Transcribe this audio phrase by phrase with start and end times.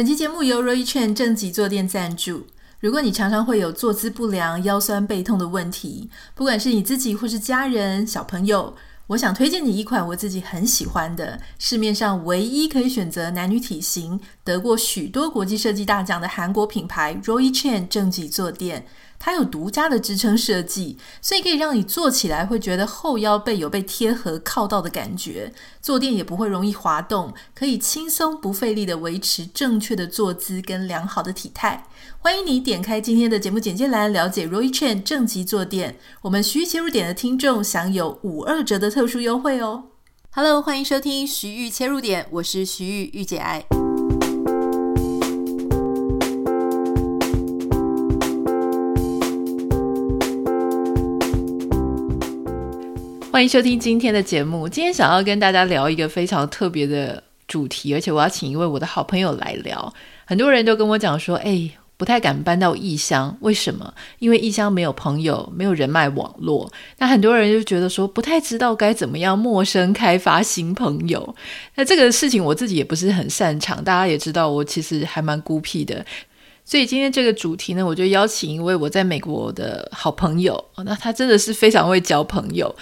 [0.00, 2.46] 本期节目由 Roy Chen 正脊坐垫赞助。
[2.78, 8.74] 如果你常常会有坐姿不良、腰酸背痛的问题，不管是你自己或是家人、小朋友，
[9.08, 18.86] 我想推荐你一款我自己很喜欢的，市面上唯一可以选择男女体型、得过许多国际设计大奖的韩国品牌 Roy Chen 正脊坐垫。
[19.22, 25.52] 它有独家的支撑设计，所以可以让你坐起来会觉得后腰背有被贴合靠到的感觉，
[25.82, 31.86] 坐垫也不会容易滑动，可以轻松不费力地维持正确的坐姿跟良好的体态。
[32.18, 35.98] 欢迎你点开今天的节目简介栏，了解 Roy Chen 正脊坐垫。
[36.22, 39.84] 我们徐玉切入点的听众享有五二折的特殊优惠哦。
[40.30, 43.89] Hello，欢迎收听徐玉切入点，我是徐玉御姐爱。
[53.32, 54.68] 欢迎收听今天的节目。
[54.68, 59.94] 今天想要跟大家聊一个非常特别的主题，而且我要请一位我的好朋友来聊。
[60.24, 63.94] 很多人都跟我讲说，哎，不太敢搬到异乡，为什么？
[64.18, 66.68] 因为异乡没有朋友，没有人脉网络。
[66.98, 71.36] 那很多人就觉得说，不太知道该怎么样陌生开发新朋友。
[71.76, 73.82] 那这个事情我自己也不是很擅长。
[73.84, 76.04] 大家也知道，我其实还蛮孤僻的。
[76.64, 80.64] 所以今天这个主题呢，我就邀请一位我在美国的好朋友。
[80.84, 82.74] 那他真的是非常会交朋友。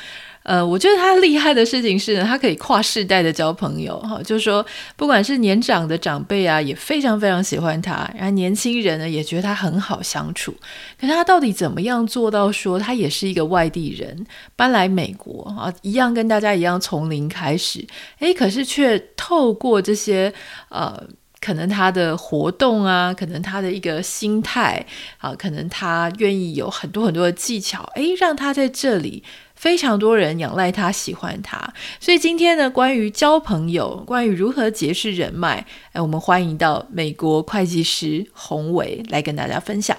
[0.48, 4.64] 呃，我觉得他厉害的事情是呢，他可以跨世代的交朋友哈，就是说，
[4.96, 10.54] 不管是年长的长辈啊，也非常非常喜欢他，然后年轻人呢也觉得他很好相处。
[10.98, 17.86] 可是他到底怎么样做到说他也是一个外地人搬来美国啊，一样跟大家一样从零开始，
[18.20, 20.32] 诶，可是却透过这些
[20.70, 20.98] 呃，
[21.42, 24.86] 可能他的活动啊，可能他的一个心态
[25.18, 29.22] 啊，可能他愿意有很多很多的技巧，诶，让他在这里。
[29.58, 39.96] 非常多人仰赖他，喜欢他，所以今天呢，关于交朋友，关于如何结识人脉，哎，我们欢迎到美国会计师宏伟来跟大家分享。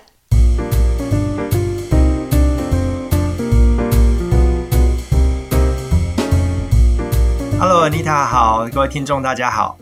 [7.59, 9.77] Hello，Anita，好，各位听众，大家好。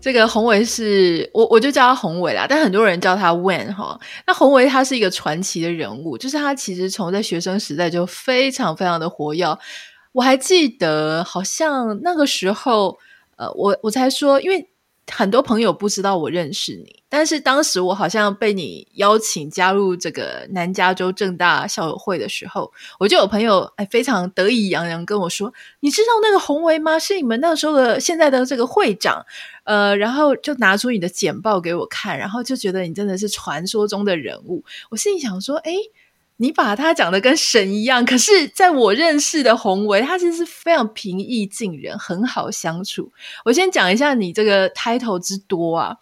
[0.00, 3.98] 这个宏伟是我，我就叫他宏伟啦，但很多人叫他 Wen 哈。
[4.26, 9.46] 那宏伟他是一个传奇的人物，就是他其实从在学生时代就非常非常的活跃。
[10.12, 12.98] 我还记得，好像那个时候，
[13.36, 14.66] 呃，我我才说，因为。
[15.12, 26.98] 很多朋友不知道我认识你，但是当时我好像被你邀请加入这个南加州正大校友会的时候，我就有朋友哎非常得意洋洋跟我说：“你知道那个宏维吗？
[26.98, 29.24] 是你们那时候的现在的这个会长。”
[29.64, 34.64] 呃，然后就拿出你的简报给我看，然后就觉得你真的是传说中的人物。
[34.90, 35.72] 我心里想说：“哎。”
[36.42, 43.12] 你把他讲的跟神一样，可是在我认识的宏维，他其实是非常平易近人，很好相处。
[43.44, 45.98] 我先讲一下你这个 title 之多啊，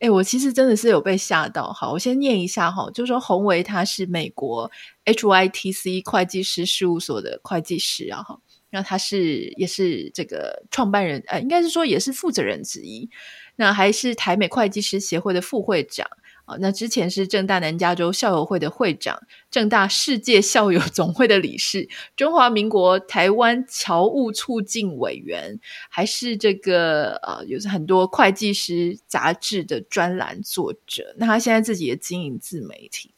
[0.00, 1.72] 诶，我其实真的是有被吓到。
[1.72, 4.68] 好，我先念一下哈，就是说宏维他是美国
[5.04, 13.08] HYTC 会计师事务所的会计师啊，哈，那他是也是这个创办人，呃，应该是说也是负责人之一，
[13.54, 16.08] 那还是台美会计师协会的副会长。
[16.44, 19.20] 啊那之前是正大南加州校友会的会长，
[19.50, 31.14] 正大世界校友总会的理事，中华民国台湾侨务促进委员，还是这个呃，有很多会计师杂志的专栏作者。
[31.18, 33.14] 那他现在自己也经营自媒体。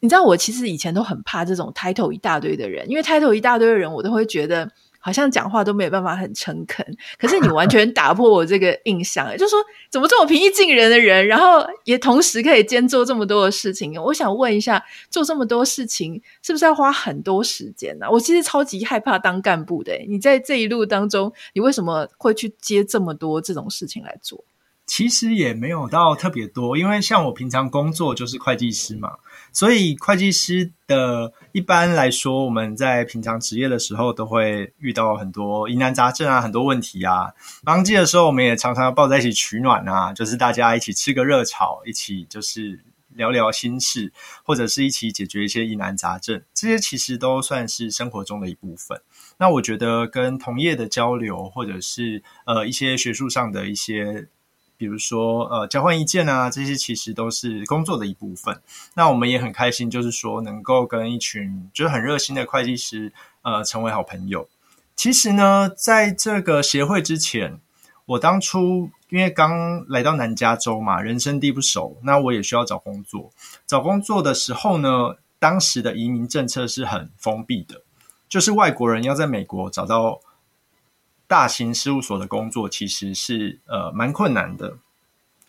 [0.00, 4.70] 你知道，我其实以前都很怕这种 title 一大堆的人，因为 title 一大堆的人，我都会觉得。
[4.98, 6.84] 好像讲话都没有办法很诚恳，
[7.18, 9.58] 可是你完 全打破我这个印象，就是说
[9.90, 14.00] 怎么这么平易近人的人，然后也同时可以兼做这么多的事情。
[14.02, 18.06] 我想问一下，做这么多事情是不是要花很多时间呢？
[18.10, 19.92] 我其实超级害怕当干部的。
[20.08, 24.44] 你在这一路当中，你为什么会去接这么多这种事情来做？
[24.88, 29.18] 其实也没有到特别多，因为像我平常工作就是会计师嘛，
[29.52, 37.30] 所以会计师的一般来说，我们在平常职业的时候都会遇到很多疑难杂症啊，很多问题啊。
[37.62, 44.10] 忙季的时候，我们也常常抱在一起取暖啊，就是大家一起吃个热炒，一起就是聊聊心事，
[44.42, 48.98] 或者是一起解决一些疑难杂症，这些其实都算是生活中的一部分。
[49.36, 54.28] 那我觉得跟同业的交流，或者是呃一些学术上的一些。
[54.78, 58.62] 比如说，呃，交换意见啊，这些其实都是工作的一部分。
[58.94, 64.48] 那我们也很开心，就是说能够跟一群就是很热心的会计师，呃，成为好朋友。
[64.94, 67.58] 其实呢，在这个协会之前，
[68.06, 73.30] 我当初因为刚来到南加州嘛，人生地不熟，那我也需要找工作。
[73.66, 77.82] 找工作的时候呢，当时的移民政策是很封闭的，
[78.28, 80.20] 就是外国人要在美国找到。
[81.28, 84.78] 大型事务所的工作其实是呃蛮困难的，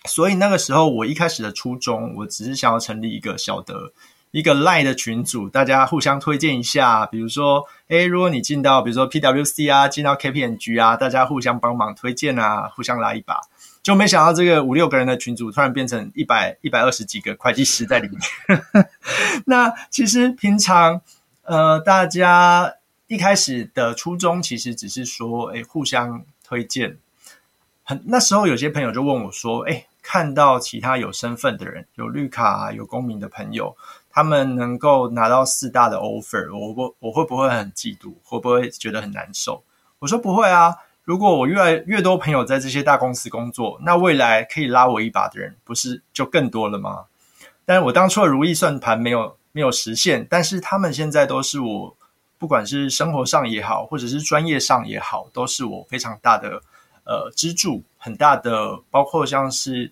[0.06, 3.94] 所以那个时候我一开始的初衷，我只是想要成立一个小的。
[4.32, 7.04] 一个 Lie 的群组，大家互相推荐一下。
[7.08, 13.42] 比如说，诶，如果你进到，比如说 PWC 啊，进到 KPMG 啊，大家互相帮忙推荐啊，互相拉一把。
[13.82, 18.20] 就没想到这个五六个人的群组，突然变成一百一百二十几个会计师在里面。
[19.48, 21.02] 那其实平常，
[21.42, 22.72] 呃，大家
[23.10, 26.96] 一开始的初衷其实只是说，诶，互相推荐。
[27.84, 33.76] 很那时候有些朋友就问我说，诶，看到其他有身份的人，有绿卡、有公民的朋友。
[34.12, 38.14] 他们能够拿到四大的 offer，我不我会不会很嫉妒？
[38.24, 39.64] 会不会觉得很难受？
[39.98, 40.76] 我说不会啊。
[41.04, 47.06] 如果我越来越多朋友在这些大公司工作，那未来可以拉我一把的人，不是就更多了吗？
[47.66, 51.98] 但是我当初的如意算盘没有没有实现，但是他们现在都是我，
[52.40, 56.60] 不管是生活上也好，或者是专业上也好，都是我非常大的
[57.04, 59.92] 呃支柱，很大的，包括像是。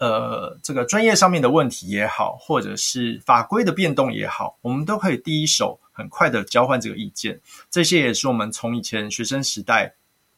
[0.00, 7.40] 呃，这个专业上面的问题也好，或者是法规的变动也好，我们都可以第一手很快的交换这个意见。
[7.68, 9.92] 这些也是我们从以前学生时代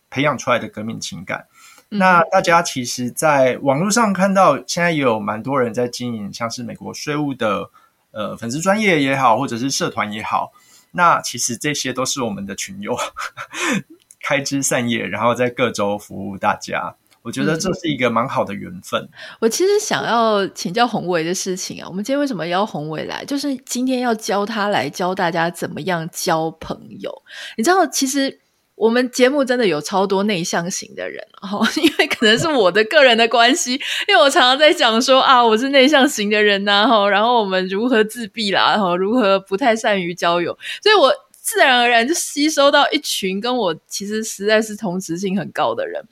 [0.09, 1.47] 培养出来的革命情感。
[1.91, 7.69] 嗯、那大家其实，在网络上看到，现在也有蛮多人在经营，像是美国税务的
[8.13, 10.51] 呃粉丝专业也好，或者是社团也好。
[10.93, 12.97] 那其实这些都是我们的群友，
[14.23, 16.97] 开枝散叶，然后在各州服务大家。
[17.23, 19.03] 我觉得这是一个蛮好的缘分。
[19.03, 19.09] 嗯。
[19.41, 23.23] 我其实想要请教宏伟的事情啊，我们今天为什么邀宏伟来？
[23.27, 27.13] 就是今天要教他来教大家怎么样交朋友。
[27.59, 28.41] 你知道，其实
[28.81, 33.75] 我们节目真的有超多内向型的人，哈， 因为可能是我的个人的关系，
[34.09, 46.03] 因为我常常在讲说啊，我是内向型的人呐，哈，然后我们如何自闭啦，然后如何不太善于交友，所以我自然而然就吸收到一群跟我其实实在是同质性很高的人。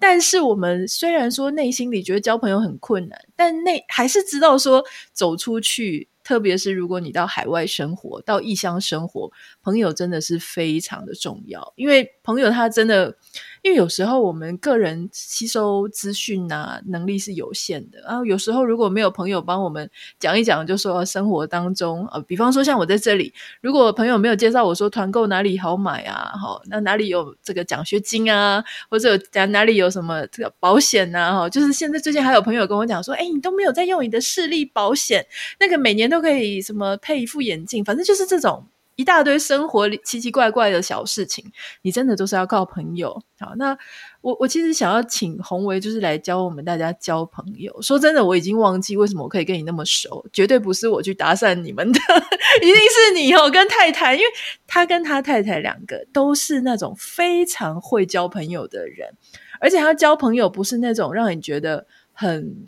[0.00, 9.32] 但是我们虽然说内心里觉得交朋友很困难，但内还是知道说走出去，特别是如果你到海外生活、到异乡生活，
[9.62, 13.16] 朋友真的是非常的重要，因为朋友他真的。
[13.62, 35.26] 因为有时候我们个人吸收资讯啊能力是有限的，然后有时候如果没有朋友帮我们讲一讲，就说生活当中呃，比方说像我在这里，如果朋友没有介绍我说团购哪里好买啊，哈，那哪里有这个奖学金啊，或者讲哪里有什么这个保险啊，哈，就是现在最近还有朋友跟我讲说，哎，你都没有在用你的视力保险，
[35.60, 38.66] 那个每年都可以什么配一副眼镜，反正就是这种。
[38.98, 41.44] 一大堆生活里奇奇怪怪的小事情，
[41.82, 43.22] 你真的都是要靠朋友。
[43.38, 43.78] 好，那
[44.20, 47.80] 我我其实想要请宏维，就是来教我们大家交朋友。
[47.80, 52.00] 说真的，我已经忘记为什么我可以跟你那么熟，绝对不是我去搭讪你们的，
[52.60, 54.26] 一定是你哦，跟太太，因为
[54.66, 59.14] 他跟他太太两个都是那种非常会交朋友的人，
[59.60, 62.64] 而且他交朋友不是那种让你觉得很，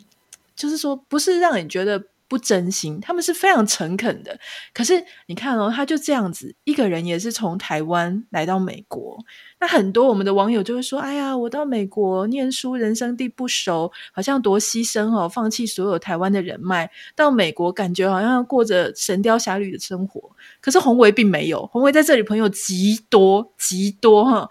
[0.55, 2.05] 就是说不是让你觉得。
[2.31, 4.39] 不真心，他们是非常诚恳的。
[4.73, 9.19] 可是你看哦，他就这样子一个人，也是从台湾来到美国。
[9.59, 20.31] 那很多我们的网友就会说：“哎呀，我到美国念书，人生地不熟，好像多牺牲哦，放弃所有台湾的人脉，到美国感觉好像过着神雕侠侣的生活。”
[20.63, 24.49] 可是宏维并没有，宏维在这里朋友极多极多哈。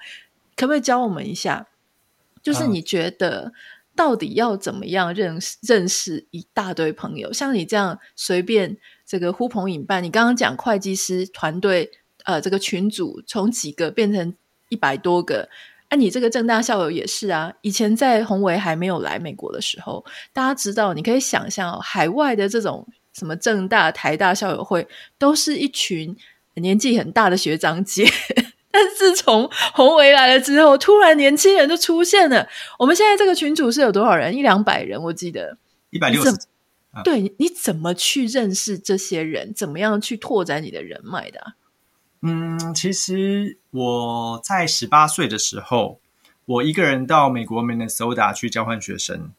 [0.57, 1.67] 可不可以教我们一下？
[2.43, 3.53] 就是你觉得？
[3.99, 7.33] 到底要怎么样认识认识一大堆朋友？
[7.33, 11.91] 像你这样随便这个呼朋引伴，你刚刚讲会计师团队，
[12.23, 14.33] 呃，这个群组从几个变成
[14.69, 15.49] 一百多个，
[15.89, 17.53] 啊，你这个正大校友也是啊。
[17.59, 26.15] 以前在宏维还没有来美国的时候，大家知道，你可以想象哦，海外的这种什么正大、台大校友会，都是一群
[26.53, 28.07] 年纪很大的学长姐。
[28.71, 32.47] 但自从宏维来了之后，突然年轻人就出现了。
[32.77, 34.35] 我们现在这个群组是有多少人？
[34.35, 35.57] 一两百人，我记得
[35.89, 36.31] 一百六十。
[37.03, 39.51] 对，你怎么去认识这些人？
[39.55, 41.53] 怎么样去拓展你的人脉的啊？
[42.21, 45.99] 嗯，其实我在十八岁的时候，
[46.45, 49.31] 我一个人到美国 Minnesota 去交换学生。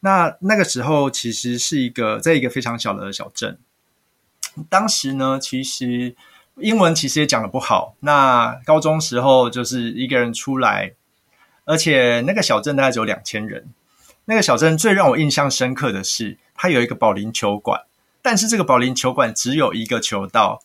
[0.00, 3.58] 那那个时候其实是一个在一个非常小的小镇。
[4.70, 6.16] 当时呢，其实。
[6.56, 7.94] 英文其实也讲的不好。
[8.00, 10.92] 那高中时候就是一个人出来，
[11.64, 13.68] 而且那个小镇大概只有两千人。
[14.24, 17.82] 那个小镇最让我印象深刻的是，它有一个保龄球馆，
[18.20, 20.60] 但是这个保龄球馆只有一个球道，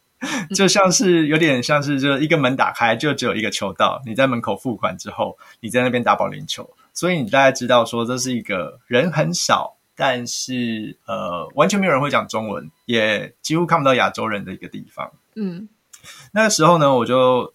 [0.54, 4.02] 就像是有点像是就一个门打开就只有一个球道。
[4.04, 9.76] 你在门口付款之后，你在那边打保龄球，所以你大概知道说这是一个人很少。
[10.00, 15.10] 但是，呃，完全没有人会讲中文，也几乎看不到亚洲人的一个地方。
[15.40, 15.68] 嗯，
[16.32, 17.54] 那个时候呢，我就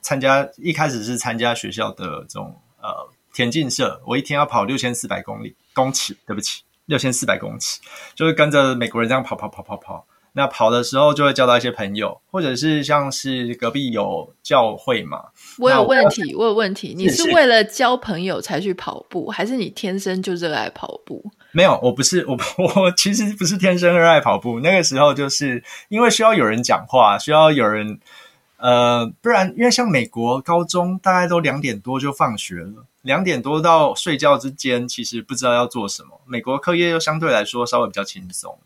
[0.00, 7.80] 参加，一开始是参加学校的这种呃田径社，我一天要跑六千四百公里公尺，对不起，六千四百公尺，
[8.14, 10.06] 就是跟着美国人这样跑跑跑跑跑。
[10.36, 15.26] 那跑的时候就会交到一些朋友，或者是像是隔壁有教会嘛。
[15.58, 16.92] 我有问题，我有问题。
[16.96, 21.24] 你是为了交朋友才去跑步，还是你天生就热爱跑步？
[21.52, 22.36] 没有，我不是，我
[22.82, 24.58] 我其实不是天生热爱跑步。
[24.58, 28.00] 那个时候就是因为需要有人讲话，需要有人，
[28.56, 36.20] 呃，不然因为像美国高中大概都两点多就放学了，两点多到睡觉之间，其实不知道要做什么。
[36.26, 38.58] 美国课业又相对来说稍微比较轻松，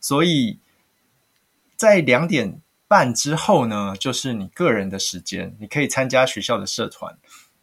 [0.00, 0.60] 所以。
[1.80, 7.16] 在两点半之后呢，就是你个人的时间，你可以参加学校的社团。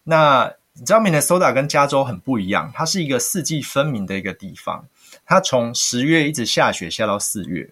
[0.06, 4.88] 那你知道，Minnesota 跟加州很不一样，它是一个四季分明的一个地方。
[5.24, 7.70] 它从十月一直下雪下到四月，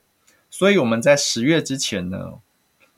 [0.52, 2.34] 所以我们在十月之前呢，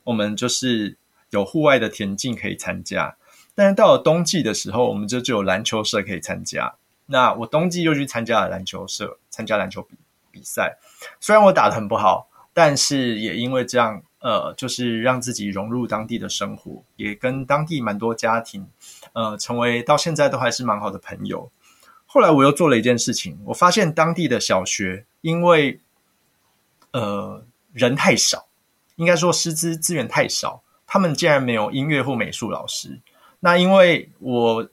[0.04, 0.98] 我们就是
[1.30, 3.16] 有户外的田径可以参加。
[3.54, 6.74] 但是到了冬季的时候，我们就只有篮球社可以参加。
[7.06, 9.96] 那我冬季又去参加了篮球社，参加篮球比
[10.30, 10.76] 比赛。
[11.18, 12.27] 虽然我打得很不好。
[12.60, 18.66] 但是也因为这样，呃，就是让自己融入当地的生活，也跟当地蛮多家庭，
[19.12, 21.48] 呃，成为到现在都还是蛮好的朋友。
[22.04, 25.78] 后来我又做了一件事情，我发现当地的小学因为，
[26.90, 28.48] 呃，人太少，
[28.96, 32.98] 应该说师资资源太少，他们竟然没有音乐或美术老师。
[33.38, 34.68] 那因为我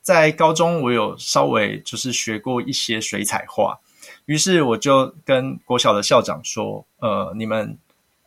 [0.00, 3.78] 在高中我有稍微就是学过一些水彩画。
[4.26, 7.78] 于是我就跟国小的校长说：“呃，你们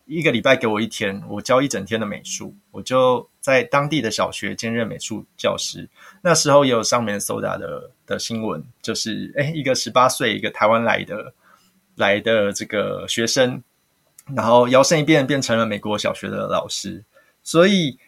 [0.06, 2.56] 一个礼拜给我一天，我教一整天的美术。
[2.72, 5.90] 我就在当地的小学兼任美术教师。
[6.22, 11.34] 那时候也有上面 Minnesota 的的新闻，就是诶一个十八岁一个台湾来的
[11.96, 13.62] 来的这个学生，
[14.34, 17.04] 然后摇身一变变成了美国小学的老师。
[17.44, 18.00] 所以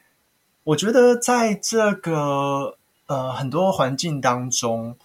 [0.64, 4.98] 我觉得在这个呃很多环境当中。”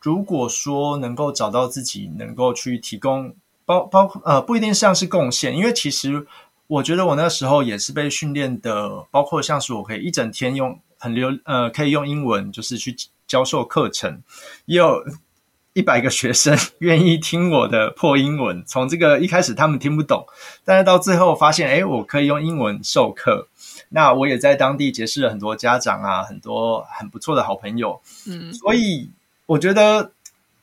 [0.00, 3.34] 如果说能够找到自己能够去提供
[3.66, 6.26] 包包括呃不一定像是贡献，因为其实
[6.66, 14.22] 我觉得我那时候也是被训练的，包括像是我可以一整天用很流呃可以用英文就是去教授课程，
[14.64, 15.04] 也有
[15.74, 20.26] 一百个学生愿意听我的破英文，从这个一开始他们听不懂，
[20.64, 23.46] 但是到最后发现哎我可以用英文授课，
[23.90, 29.10] 那我也在当地结识了很多家长啊，很多很不错的好朋友，嗯，所以。
[29.50, 30.12] 我觉得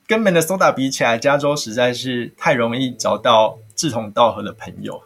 [0.07, 5.03] 跟 Minnesota 比起来，加州实在是太容易找到志同道合的朋友。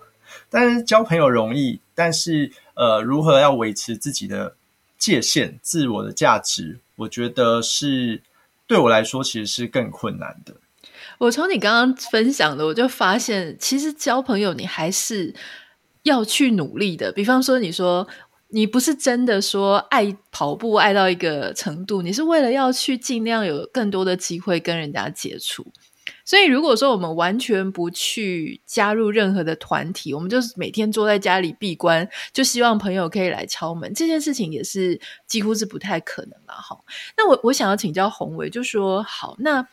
[0.51, 4.55] 但是交朋友容易，但是呃，如何要维持自己的
[5.00, 8.21] 界限、自我的价值，我觉得是
[8.67, 10.53] 对我来说其实是更困难的。
[11.17, 15.33] 我从你刚刚分享的，我就发现，其实交朋友你还是
[16.03, 17.11] 要去努力的。
[17.11, 18.07] 比方说，你说。
[18.53, 25.65] 你不是真的说爱跑步爱到一个程度，你是为了要去尽量有更多的机会跟人家接触。
[26.25, 36.53] 所以，如果说我们完全不去加入任何的团体，我们就是每天坐在家里闭关，就希望朋友可以来敲门，这件事情也是几乎是不太可能了。
[36.53, 36.77] 哈，
[37.17, 39.67] 那我我想要请教宏伟，就说好，那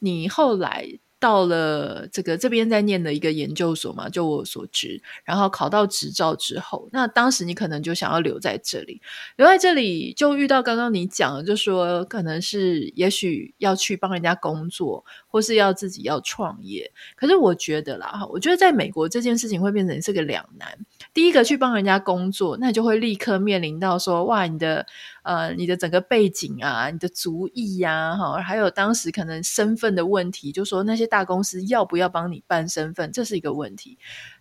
[0.00, 0.98] 你后来。
[1.24, 9.00] 到了这个这边在念的一个研究所嘛，就我所知，然后考到执照之后，那当时你可能就想要留在这里，
[9.36, 15.02] 留在这里就遇到刚刚你讲的，就说可能是也许要去帮人家工作，
[15.34, 16.92] 或是要自己要创业。
[17.16, 20.78] 可是我觉得啦，哈，我觉得在美国这件事情会变成是个两难。
[21.12, 24.86] 第一个去帮人家工作，那你就会立刻面临到说，哇，你的。
[25.24, 33.96] 呃，你的整个背景啊，你的族裔呀，哈，还有当时可能身份的问题，就说那些大公司要不要帮你办身份，这是一个问题。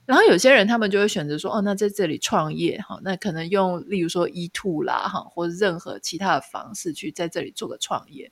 [0.06, 8.30] 然后有些人他们就会选择说，哦，那在这里创业，哈，那可能用例如说 E2 啦，哈，或者任何其他的方式去在这里做个创业。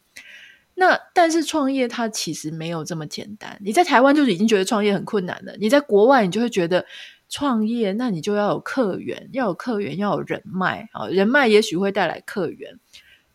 [0.75, 3.59] 那但是创业它其实没有这么简单。
[3.63, 6.85] 你在台湾就是已经觉得创业很困难了，你在国外你就会觉得。
[7.33, 12.77] 创业，那你就要有客源，要有客源，要有人脉啊，人脉也许会带来客源。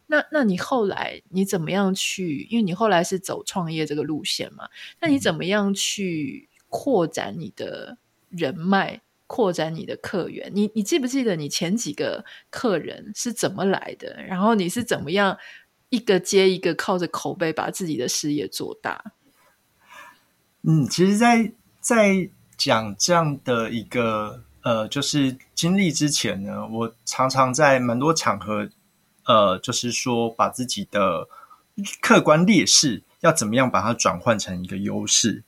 [0.07, 2.47] 那那你后来你怎么样去？
[2.51, 4.69] 因为你后来是走创业这个路线嘛，
[5.01, 7.97] 那你怎么样去扩展你的
[8.29, 10.53] 人脉，扩展你的客源？
[10.55, 14.23] 你你记不记得你前几个客人是怎么来的？
[14.29, 15.39] 然后你是怎么样
[15.97, 19.13] 一个接一个靠着口碑把自己的事业做大？
[20.63, 22.31] 嗯，其实在，在。
[22.59, 28.67] 讲这样的一个呃，就是经历之前呢，我常常在蛮多场合，
[29.27, 31.29] 呃，就是说把自己的
[32.01, 35.45] 客观劣势要怎么样把它转换成一个优势。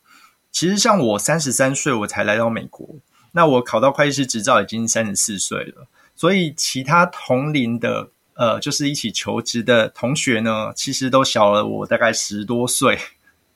[0.53, 2.97] 其实像我三十三岁我才来到美国，
[3.33, 12.97] 那我考到会计师执照已经三十四岁了，所以其他同龄的呃，就是一起求职的同学呢，其实都小了我大概十多岁，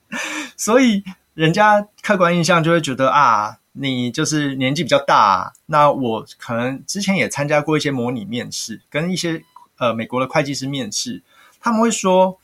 [0.57, 1.01] 所以
[1.33, 5.53] 人家客观印象就会觉得啊，你就是年纪比较大。
[5.67, 9.41] 那我可能之前也参加过一些模拟面试，跟一些
[9.77, 11.23] 呃美国的会计师面试，
[11.61, 12.37] 他们会说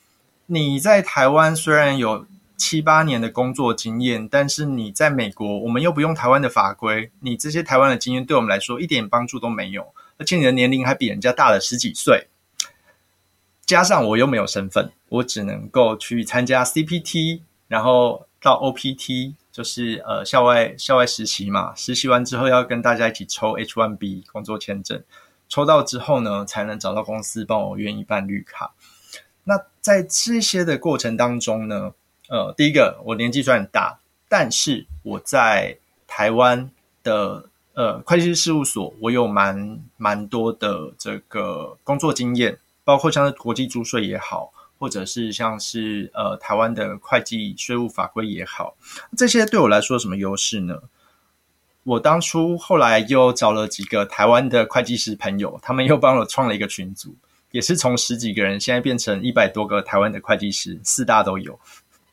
[0.46, 2.26] 你在台湾虽然有。
[2.62, 9.88] 七八年的工作经验，但是你在美国，我们又不用台湾的法规，你这些台湾的经验对我们来说一点帮助都没有，
[10.20, 12.28] 而且你的年龄还比人家大了十几岁，
[13.66, 25.02] 加上我又没有身份，我只能够去参加 CPT，然后到 OPT，就是呃校外校外实习嘛，实习完之后要跟大家一起抽 H1B 工作签证，
[25.48, 28.74] 抽到之后呢，才能找到公司帮我愿意办绿卡。
[29.46, 31.94] 那在这些的过程当中呢，
[32.28, 36.70] 呃，第一个，我年纪虽然大，但是我在台湾
[37.04, 48.76] 的呃会计师事务所，我有蛮蛮多的这个工作经验，包括像是国际租税也好，或者是像是呃台湾的会计税务法规也好，
[49.18, 50.78] 这些对我来说有什么优势呢？
[51.84, 57.16] 我当初后来又找了几个台湾的会计师朋友，他们又帮我创了一个群组，
[57.52, 61.58] 也是从十几个人现在变成一百多个台湾的会计师，四大都有。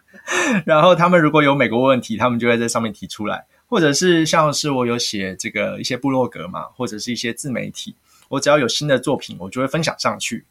[0.65, 7.95] 然后他们如果有美国问题，他们就会在上面提出来，或者是像是我有写这个一些部落格嘛，或者是一些自媒体，
[8.29, 10.45] 我只要有新的作品，我就会分享上去。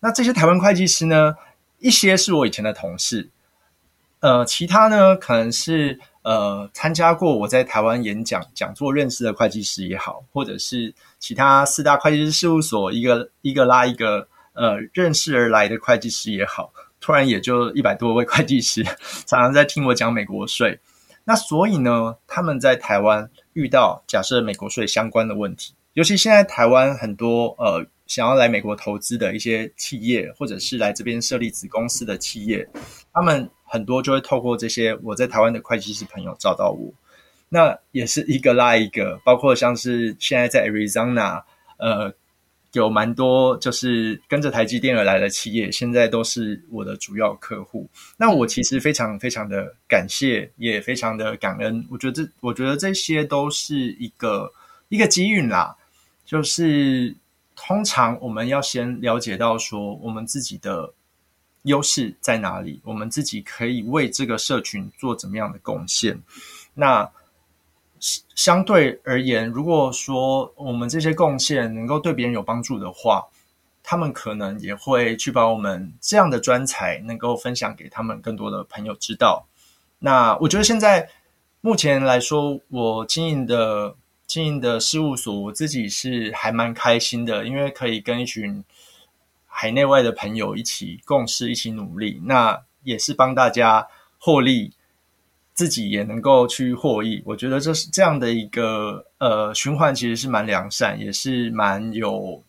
[0.00, 1.34] 那这些台湾会计师呢，
[1.78, 3.28] 一些是我以前的同事，
[4.20, 16.72] 呃，其他呢可能是呃参加过我在台湾演讲讲座认识的会计师也好，或者是其他四大会计师事务所一个一个拉一个呃认识而来的会计师也好。
[17.02, 18.84] 突然也就一百多位会计师
[19.24, 20.78] 常常在听我讲美国税，
[21.30, 32.68] 那所以呢，他们在台湾遇到假设美国税相关的问题，尤其现在台湾很多呃想要来美国投资的一些企业，或者是来这边设立子公司的企业，
[33.12, 36.92] 他们很多就会透过这些我在台湾的会计师朋友找到我，
[37.48, 41.44] 那也是一个拉一个，包括像是现在在 Arizona
[41.78, 42.12] 呃。
[42.72, 47.88] 有蛮多就是跟着台积电而来的企业，现在都是我的主要客户。
[48.16, 51.84] 那我其实非常非常的感谢，也非常的感恩。
[51.90, 54.52] 我觉得这，我觉得这些都是一个
[54.88, 55.76] 一个机遇啦。
[56.24, 57.12] 就是
[57.56, 60.92] 通常我们要先了解到说，我们自己的
[61.62, 66.16] 优势在哪里，我们自己可以为这个社群做怎么样的贡献。
[66.74, 67.10] 那。
[68.34, 73.26] 相对而言，如果说我们这些贡献能够对别人有帮助的话，
[73.82, 79.46] 他们可能也会去把我们这样的专才能够分享给他们更多的朋友知道。
[79.98, 81.08] 那我觉得现在
[81.60, 83.94] 目前来说，我经营的
[84.26, 88.64] 经营的事务所，我自己是还蛮开心的，因为可以跟一群
[89.46, 93.86] 海内外的朋友一起共事，一起努力，那也是帮大家
[94.18, 94.72] 获利。
[95.60, 102.42] 自己也能够去获益，我觉得这是这样的一个呃循环，其实是蛮良善，也是蛮有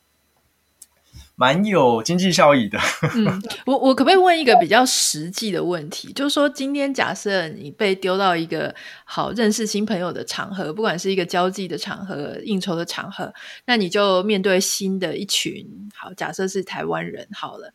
[1.36, 2.80] 蛮有经济效益的。
[3.14, 6.14] 嗯， 我我可不可以问一个比较实际的问题？
[6.14, 13.34] 就是说，今天假设你被丢到一个好认识新朋友的场合，不管是一个交际的场合、应酬的场合，
[13.66, 17.74] 那你就面对新的一群，好，假设是台湾人好了，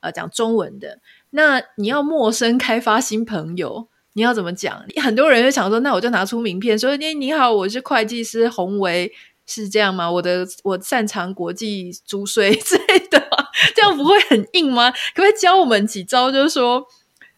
[0.00, 0.98] 呃，讲中文的，
[1.28, 3.88] 那你要陌生开发新朋友。
[4.18, 4.84] 你要怎么讲？
[5.00, 9.12] 很多人就想说，那我就拿出名片说：“你你好，我是会计师宏维，
[9.46, 10.10] 是这样吗？
[10.10, 13.28] 我的我擅长国际租税之类的，
[13.76, 14.90] 这样不会很硬吗？
[14.90, 16.32] 可不可以教我们几招？
[16.32, 16.84] 就是说，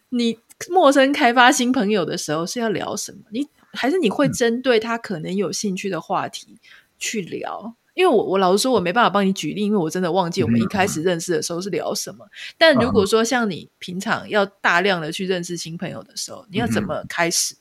[0.09, 0.39] 你
[0.71, 3.19] 陌生开发新朋友的时候是要聊什么？
[3.29, 6.57] 你还是你会针对他可能有兴趣的话题
[6.97, 12.25] 去聊？”因为我我老实说，我没办法帮你举例，因为我真的忘记我们一开始认识的时候是聊什么。
[12.57, 17.55] 但如果说像你平常要大量的去认识新朋友的时候，你要怎么开始？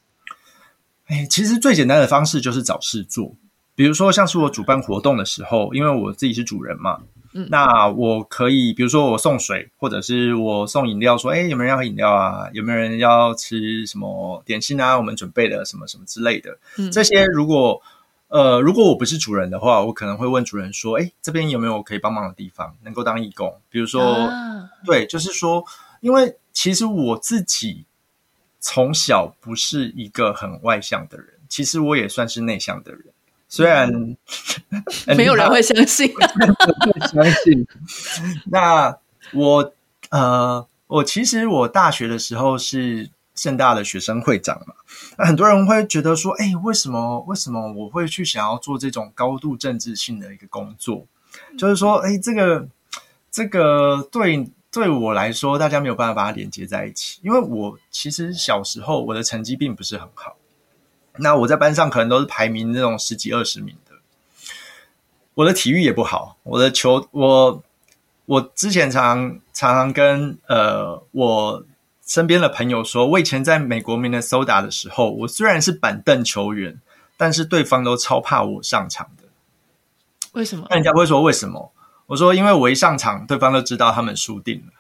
[1.06, 3.34] 哎，其实最简单的方式就是找事做。
[3.74, 7.00] 比如说，像是我主办活动的时候，因为我自己是主人嘛，
[7.34, 12.48] 嗯，那我可以，比如说我送水，或者是我送饮料，说，哎，有没有人要喝饮料啊？
[12.52, 14.96] 有没有人要吃什么点心啊？
[14.96, 17.82] 我们准备了什么什么之类的，嗯，这些如果。
[18.30, 23.60] 呃，如果我不是主人的话，我可能会问主人说：“诶，这边有没有可以帮忙的地方，能够当义工？
[23.68, 25.64] 比如说，啊、对，就是说，
[26.00, 27.84] 因为其实我自己
[28.60, 33.02] 从小不是一个很外向的人，其实我也算是内向的人，
[33.48, 33.90] 虽然、
[35.06, 37.66] 嗯、没有人会相信，会相信。
[38.46, 38.96] 那
[39.32, 39.72] 我
[40.10, 43.10] 呃，我其实我大学的时候是。
[43.34, 44.74] 政大的学生会长嘛，
[45.16, 51.06] 那很多人会觉得说，哎，为什么为什么我会去想要做这种高度政治性的一个工作？
[51.56, 52.68] 就是说，哎，这个
[53.30, 60.36] 这个对对我来说，大家没有办法把它连接在一起，因为我其实小时候我的成绩并不是很好，
[61.16, 63.94] 那我在班上可能都是排名那种十几二十名的，
[65.34, 67.62] 我的体育也不好，我的球我
[68.26, 71.64] 我之前常常常跟呃我
[72.10, 76.80] 身边的朋友说，我以前在美国 Minnesota 的时候，我虽然是板凳球员，
[77.16, 79.28] 但是对方都超怕我上场的。
[80.32, 80.66] 为什么？
[80.70, 81.72] 那人家会说为什么？
[82.06, 84.72] 我说因为我一上场，对方都知道他们输定了。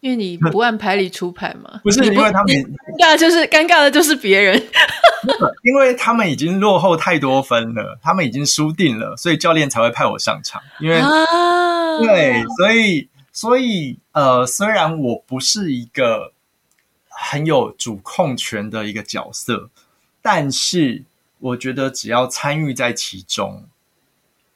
[0.00, 1.80] 因为你不按牌理出牌嘛？
[1.84, 2.66] 不是，不因为他们尴
[2.98, 4.56] 尬，就是尴尬的就是别人。
[5.62, 10.62] 因为他们已经落后太多分了，他们已经输定了，所以教练才会派我上场。
[10.80, 16.32] 因为、啊、对，所以所以呃，虽然我不是一个
[17.18, 19.70] 很有主控权的一个角色，
[20.20, 21.02] 但是
[21.38, 23.66] 我觉得只要参与在其中。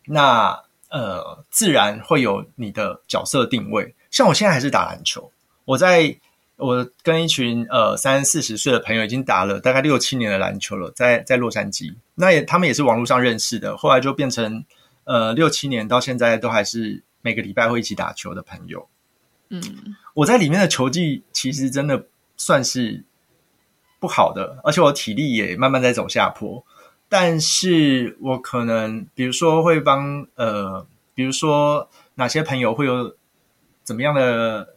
[0.06, 3.94] 那呃，自然会有你的角色定位。
[4.10, 5.30] 像我现在还是打篮球，
[5.64, 6.16] 我在
[6.56, 11.94] 我跟一群呃三四十岁的朋友已经打了大概六七年的篮球了，在在洛杉矶。
[12.16, 14.64] 那也他们也是网络上认识的，后来就变成
[15.04, 18.88] 呃六七年到现在都还是每个礼拜会一起打球的朋友。
[19.48, 19.62] 嗯，
[20.14, 22.04] 我在里面的球技其实真的
[22.40, 23.04] 算是
[23.98, 26.64] 不好的，而且我体力也慢慢在走下坡。
[27.06, 33.14] 但是我可能，比如说会帮呃，比如说哪些朋友会有
[33.84, 34.76] 怎么样的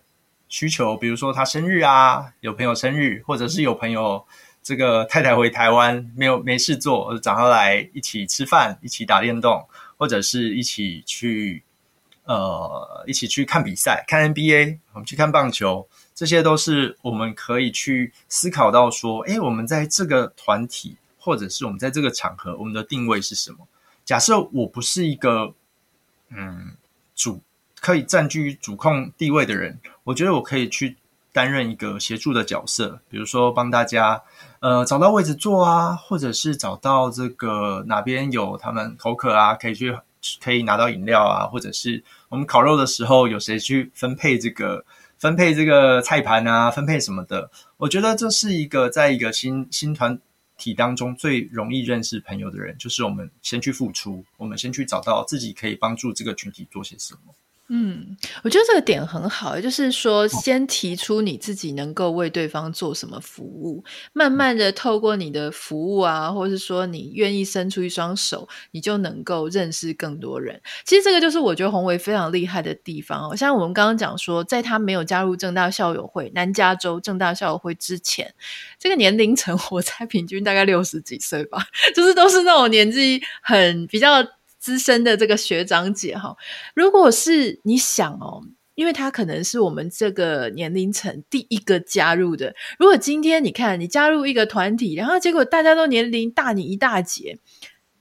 [0.49, 4.25] 需求，比如说他生日啊，有朋友生日，或者是有朋友
[4.61, 11.63] 这个太太回台湾没有没事做，找他来一起吃饭，一起打电动，或者是一起去
[12.25, 20.97] 呃一起去看比赛，看 NBA，我们去看棒球，这些都是我们可以去思考到说，诶，我们在这个团体。
[21.25, 23.59] 或者是我们在这个场合，我们的定位是什么？
[24.03, 25.53] 假设我不是一个
[26.31, 26.73] 嗯
[27.15, 27.39] 主
[27.79, 30.97] 可以占据主控地位的人，我觉得我可以去
[31.31, 34.21] 担任一个协助的角色，比如说帮大家
[34.59, 39.97] 呃找到位置坐啊，或者是找到这个哪边有他们口渴啊，可以去
[40.43, 44.83] 可以拿到饮料啊，或者是我们烤肉的时候有谁去分配这个
[45.23, 47.49] 分配这个菜盘啊，分配什么的？
[47.77, 50.19] 我觉得这是一个在一个新新团。
[50.55, 57.33] 体当中最容易认识朋友的人，就是我们先去付出，我们先去找到自己可以帮助这个群体做些什么。
[57.69, 70.61] 嗯，我觉得这个点很好，就是说，先提出你自己能够为对方做什么服务，慢慢的透过你的服务啊，或者是说你愿意伸出一双手，你就能够认识更多人。
[70.83, 73.35] 其实这个就是我觉得宏维非常厉害的地方哦。
[73.35, 78.35] 像我们刚刚讲说，在他没有加入正大校友会，南加州正大校友会之前，
[78.77, 84.21] 这个年龄层 我猜平均大概六十几岁吧， 就是都是那种年纪很比较。
[84.63, 86.37] 资深的这个学长姐哈，
[86.73, 88.41] 如果是你想哦，
[88.75, 92.55] 因为他可能是我们这个年龄层第一个加入的。
[92.79, 97.37] 如果今天你看你加入一个团体，然后结果大家都年龄大你一大截。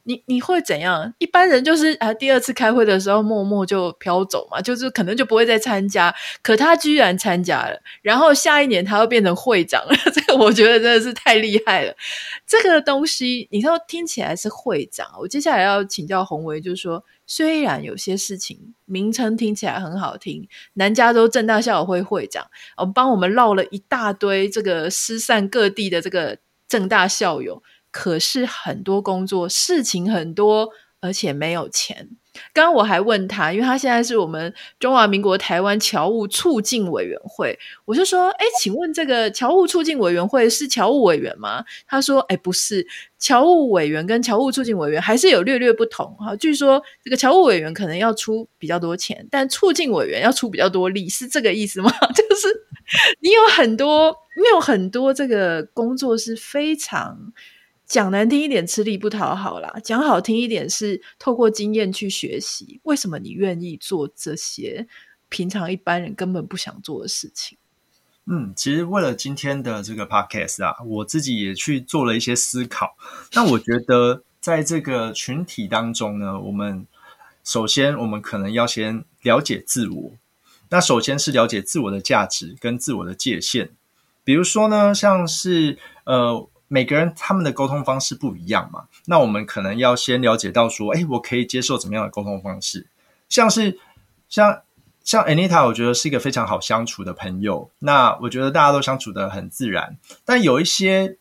[0.04, 1.14] 你你会怎样？
[1.18, 6.12] 一般人就是啊，第二次开会的时候默默就飘走嘛，就是可能就不会再参加。
[6.42, 11.94] 可他居然参加了，然后下一年他又变成会长了， 这个我觉得真的是太厉害了。
[12.46, 27.62] 这个东西你说听起来是会长，我接下来要请教宏维，就是说，虽然有些事情名称听起来很好听，南加州政大校友会会长，我帮我们绕了一大堆这个失散各地的这个政大校友。
[27.92, 32.08] 可是很多工作事情很多，而且没有钱。
[32.54, 42.86] 刚刚我还问他，因为他现在是我们中华民国台湾侨务促进委员会，我就说：“哎，请问这个侨务促进委员会是侨务委员吗？”他说：“哎，不是，
[43.18, 46.34] 侨务委员跟侨务促进委员还是有略略不同哈。
[46.36, 51.92] 据说这个侨务委员可能要出比较多钱，但促进委员要出比较多力，是这个意思吗？
[52.16, 52.48] 就是
[53.20, 57.18] 你有很多，你有很多这个工作是非常。”
[57.92, 62.80] 讲难听一点，吃力不讨好啦；讲好听一点，是透过经验去学习。
[62.84, 64.88] 为什么你愿意做这些
[65.28, 67.58] 平常一般人根本不想做的事情？
[68.24, 72.96] 嗯，其实为了今天的这个 podcast 啊，我自己也去做了一些思考。
[73.34, 76.86] 那我觉得，在这个群体当中呢，我们
[77.44, 80.12] 首先我们可能要先了解自我。
[80.70, 83.72] 那首先是了解自我的价值跟自我的界限。
[84.24, 86.48] 比如说呢，像是呃。
[86.72, 92.86] 每个人他们的沟通方式不一样嘛，那我们可能要先了解到说，哎，我可以接受怎么样的沟通方式？
[93.28, 93.78] 像是
[94.30, 94.62] 像
[95.04, 97.70] 像 Anita，我觉得是一个非常好相处的朋友。
[97.80, 101.18] 那我觉得大家都相处的很自然，但有一些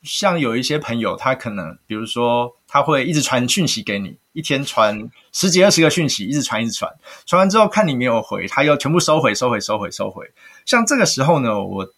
[0.00, 6.90] 像有一些朋友，他可能比如说他会一直传讯息给你，一天传十几二十个讯息，一直传一直传，
[7.26, 10.24] 传完之后看你没有回，他又全部收回收回收回收回。
[10.64, 11.92] 像这个时候呢，我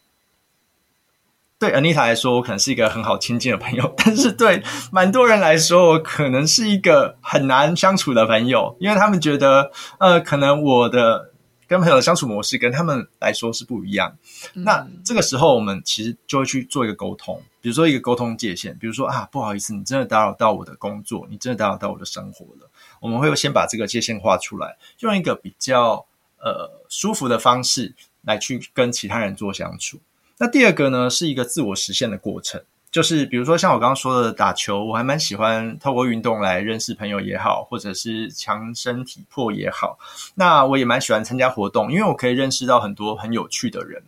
[1.58, 11.32] 对 Anita 来说，我可能是一个很好亲近的朋友， 但是对蛮多人来说，我可能是一个很难相处的朋友，因为他们觉得呃，可能我的。
[11.68, 14.16] 跟朋友的相处模式跟他们来说是不一样。
[14.54, 14.64] 嗯。
[14.64, 22.70] 那这个时候，我们其实就会去做一个沟通，比如说一个沟通界限，比如说啊，不好意思，你真的打扰到我的工作，你真的打扰到我的生活了。
[23.02, 26.06] 我们会先把这个界限画出来，用一个比较
[26.38, 30.00] 呃舒服的方式来去跟其他人做相处。
[30.38, 32.62] 那第二个呢，是一个自我实现的过程。
[32.90, 39.98] 就是比如说像我刚刚说的打球，我还蛮喜欢透过运动来认识朋友也好，或者是强身体魄也好。
[40.34, 44.02] 那我也蛮喜欢参加活动，因为我可以认识到很多很有趣的人。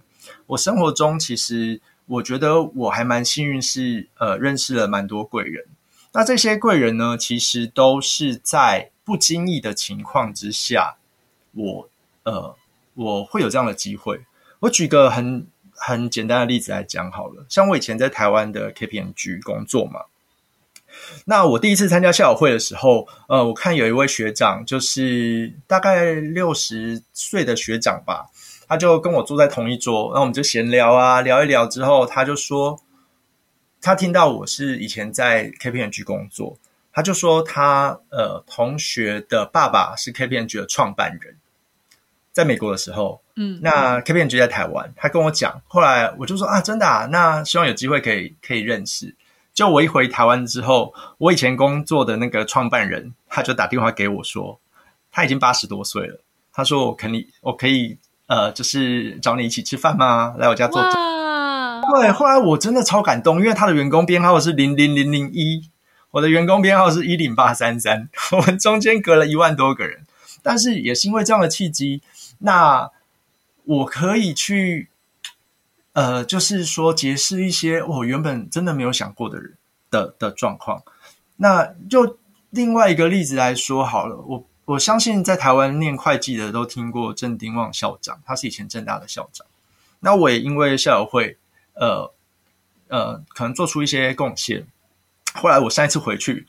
[0.47, 5.67] 我生活中其实我觉得我还蛮幸运，是呃认识了蛮多贵人。
[6.15, 10.97] 那这些贵人呢，其实都是在不经意的情况之下，
[11.53, 11.89] 我
[12.23, 12.57] 呃
[12.95, 14.25] 我会有这样的机会。
[14.61, 15.47] 我举个很。
[15.83, 20.03] 很简单的例子来讲好了，像我以前在台湾的 KPMG 工作嘛，
[21.25, 28.27] 那我第一次参加校友会的时候，呃，我看有一位学长，就是大概六十岁的学长吧，
[28.69, 32.79] 他就跟我坐在同一桌，那我们就闲聊啊，聊一聊之后，他就说，
[33.81, 36.59] 他听到我是以前在 KPMG 工作，
[36.93, 41.37] 他就说他呃同学的爸爸是 KPMG 的创办人。
[42.33, 49.15] 在美国的时候，嗯，那 KPMG 在台湾，他跟我讲，后来我就说啊，真的啊，那希望有机会可以可以认识。
[49.53, 54.59] 就我一回台湾之后，我以前工作的那个创办人，他就打电话给我说，
[55.11, 56.21] 他已经八十多岁了，
[56.53, 60.35] 他说我可以，我可以呃，就是找你一起吃饭吗？
[60.39, 60.93] 来我家坐坐。
[62.01, 65.69] 对，后来我真的超感动，因为他的员工编号是零零零零一，
[66.13, 70.07] 我的员工编号是一零八三三，我们中间隔了一万多个人，
[70.43, 72.01] 但是也是因为这样的契机。
[72.41, 72.91] 那
[73.65, 74.89] 我可以去，
[75.93, 79.57] 呃，就是说结识一些我原本真的没有想过的人
[79.91, 80.83] 的的状况。
[81.37, 82.19] 那就
[82.51, 89.47] 另外一个例子来说好了，我我相信在台湾念会计的都听过郑丁旺校长，他是以前政大的校长。
[90.01, 91.37] 那我也因为校友会，
[91.75, 92.13] 呃
[92.89, 94.67] 呃，可能做出一些贡献。
[95.35, 96.47] 后来我上一次回去。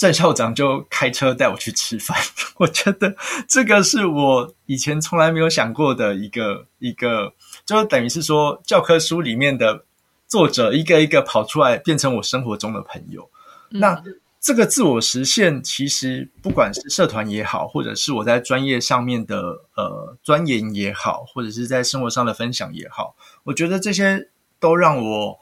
[0.00, 2.16] 郑校长就开车带我去吃饭，
[2.56, 3.14] 我觉得
[3.46, 7.34] 这个是我以前从来没有想过的一个一个，
[7.66, 9.84] 就等于是说教科书里面的
[10.26, 13.28] 作者一个一个跑出来，变成我生活中的朋友。
[13.72, 13.80] 嗯。
[13.80, 14.02] 那
[14.40, 19.36] 这个自我实现，其实不管是社团也好，或者是我在专业上面的
[19.76, 25.38] 呃钻研也好，或者是在生活上的分享也好，我觉得这些都让我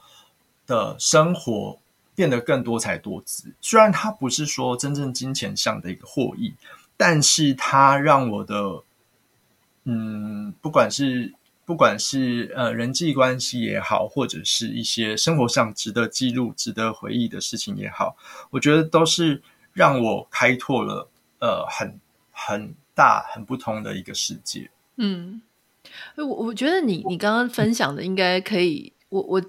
[0.67, 1.79] 的生活。
[2.19, 3.53] 变得更多才多姿。
[3.61, 6.53] 虽然它不是说真正金钱上的一个获益，
[6.97, 8.83] 但是它让我的，
[9.85, 18.17] 嗯，不管是不管是呃人际关系也好，或者是一些生活上值得记录、值得回忆的事情也好，
[18.49, 21.97] 我觉得都是让我开拓了呃很
[22.33, 24.69] 很大很不同的一个世界。
[24.97, 25.41] 嗯，
[26.17, 29.41] 我我觉得你你刚刚分享的应该可以，我我。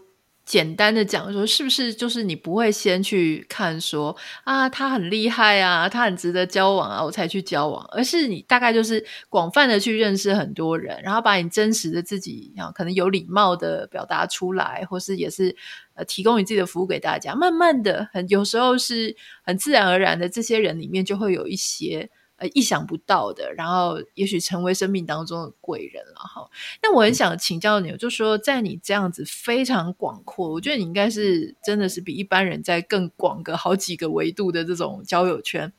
[0.51, 15.55] 简单的讲说，是不是就是你不会先去看说啊，他很厉害啊，他很值得交往啊，我才去交往，而是你大概就是广泛的去认识很多人，然后把你真实的自己，啊，可能有礼貌的表达出来，或是也是
[15.95, 22.11] 呃提供你自己的服务给大家，慢慢的，很有时候是很自然而然的，这些人里面就会有一些。
[22.41, 26.51] 呃，意想不到的，然后也许成为生命当中的贵人了哈。
[26.83, 35.71] 那我很想请教你，就说在你这样子非常广阔，我觉得你应该是真的是比一般人在更广个好几个维度的这种交友圈。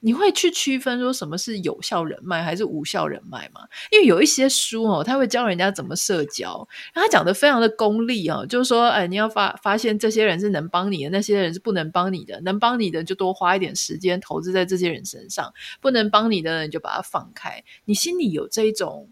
[0.00, 3.60] 你会去区分说什么是有效人脉还是无效人脉吗？
[3.92, 17.62] 因为有一些书哦，他会教人家怎么社交，然后他讲的非常的功利哦，就是说，哎，你要发发现这些人是能帮你的，那些人是不能帮你的，能帮你的就多花一点时间投资在这些人身上，不能帮你的人就把它放开。
[17.84, 19.10] 你心里有这一种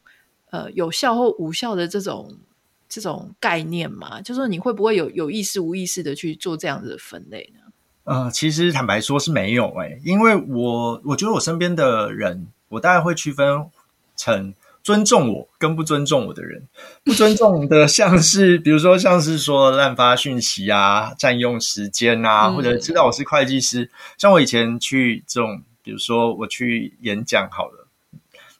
[0.51, 2.39] 呃有效或无效的这种
[2.89, 4.23] 这种概念吗？
[4.23, 7.61] 就是说你会不会有有意识无意识的去做这样子的分类呢？
[8.09, 13.67] 呃，其实坦白说是没有诶、欸，因为我我觉得我身边的人，我大概会区分
[14.17, 16.67] 成尊重我跟不尊重我的人。
[17.05, 27.89] 不尊重的， 像是比如说像是说滥发讯息啊、占用时间啊，或者知道我是会计师，像我以前去这种，比如说我去演讲好了，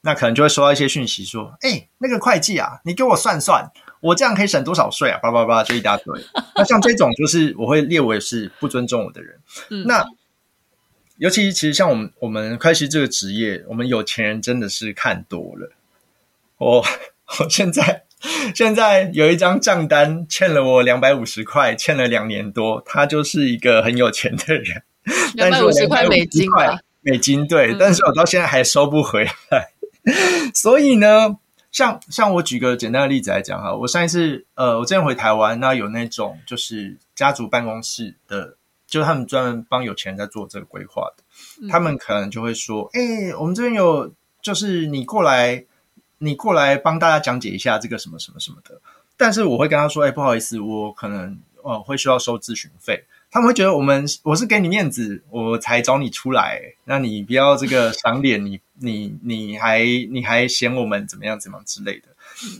[0.01, 3.71] 那可能就会收到一些讯息说，哎，那个会计啊，你给我算算。
[4.01, 5.19] 我这样可以省多少税啊？
[5.21, 6.21] 叭叭叭，就一大堆。
[6.55, 9.39] 那像这种，就是我会列为是不尊重我的人。
[9.69, 10.05] 嗯、那
[11.17, 15.71] 尤其其实像我们我们会计师这个职业，我们有钱人真的是看多了。
[16.57, 16.83] 我
[17.39, 18.03] 我现在
[18.55, 24.83] 现在有一张账单，欠了我两百五十块，欠了两年多，他就是一个很有钱的人。
[25.35, 26.79] 两百五十块美金吧。
[27.01, 29.71] 美金对，但是我到现在还收不回来，
[30.03, 30.13] 嗯、
[30.53, 31.37] 所以呢，
[31.71, 41.23] 像像我举个简单的例子来讲哈，我上一次呃，我之前回台湾，那有那种就是家族办公室的，就是他们专门帮有钱人在做这个规划的，
[41.61, 45.63] 嗯、他们可能就会说，哎、欸，我们这边有，就是你过来，
[46.17, 48.81] 你过来帮大家讲解一下这个什么什么什么的，
[49.15, 53.05] 但是我会跟他说，哎、欸，不好意思，我可能呃会需要收咨询费。
[53.31, 62.07] 他们会觉得我们我是给你面子，我才找你出来，那你不要这个 赏脸，你你你还你还嫌我们怎么样怎么样之类的。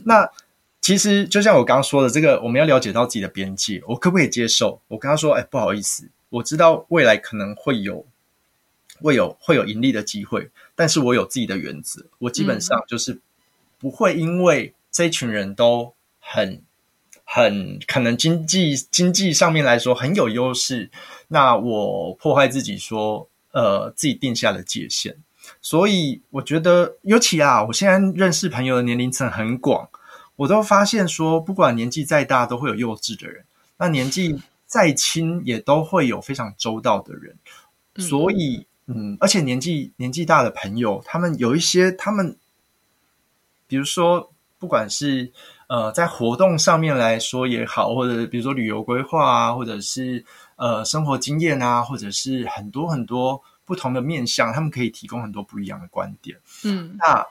[0.04, 0.30] 那
[0.80, 4.80] 其实就像我刚刚说的，这个我们要了解到自己的边界，我可不可以接受？
[4.86, 8.06] 我跟他说，哎，不好意思，我知道未来可能会有
[9.02, 13.18] 会有会有盈利的机会，但是我有自己的原则，我基本上就是
[13.78, 16.62] 不会因为这一群人都很。
[17.32, 20.90] 很可能经济经济上面来说很有优势，
[21.28, 25.16] 那我破坏自己说呃自己定下的界限，
[25.62, 29.88] 所以我觉得尤其啊，我现在认识朋友的年龄层很广，
[30.34, 33.44] 我都发现说，不管年纪再大，都会有幼稚的人；
[33.78, 37.36] 那年纪再轻，也都会有非常周到的人。
[37.98, 42.36] 所以，嗯，而且年纪年纪大的朋友，他们有一些，他们
[43.68, 45.30] 比如说，不管是。
[45.70, 50.24] 呃，在活动上面来说也好，或者比如说旅游规划啊，或者是
[50.56, 56.36] 呃生活经验啊，或者是很多很多不同的面向，他们可以提供很多不一样的观点。
[56.64, 57.24] 嗯，那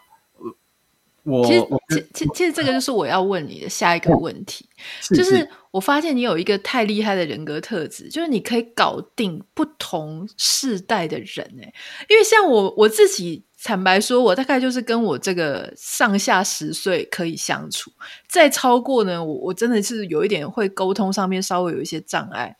[1.24, 4.70] 我其实我其实其实这个就是我要问你的下一个问题，
[5.02, 11.74] 是就是我发现你有一个太厉害的人格特质，就是你可以搞定不同世代的人诶，
[12.08, 13.44] 因为像我我自己。
[13.64, 17.92] 坦白说，我大概就是跟我这个上下十岁可以相处，
[18.28, 22.56] 再超过呢，我我真的是有一点会沟通上面稍微有一些障碍。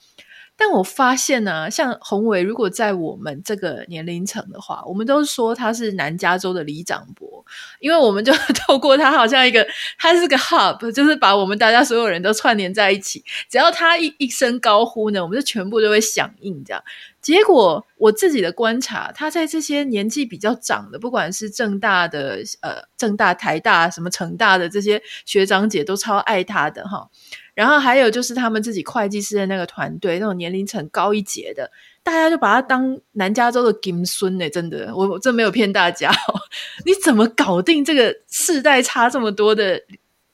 [0.62, 7.46] 但我发现呢、像宏伟，如果在我们这个年龄层的话，我们都说他是南加州的里长伯，
[7.80, 8.34] 因为我们就
[8.68, 9.66] 透过他，好像一个
[9.98, 13.24] 他是个 hub，就是把我们大家所有人都串联在一起。
[13.50, 16.84] 只要他一一声高呼呢，我们就全部都会响应这样。
[17.22, 27.10] 结果我自己的观察，他在这些年纪比较长的，不管是正大的、呃正大、台大、什么成大的这些学长姐，都超爱他的哈。
[27.54, 31.70] 然后还有就是他们自己会计师的那个团队，那种年龄层高一截的，
[32.04, 36.10] 大家就把他当南加州的金孙呢，真的，我我真没有骗大家。
[36.86, 39.84] 你怎么搞定这个世代差这么多的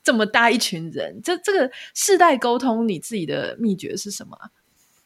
[0.04, 1.20] 这么大一群人？
[1.24, 4.38] 这这个世代沟通，你自己的秘诀是什么？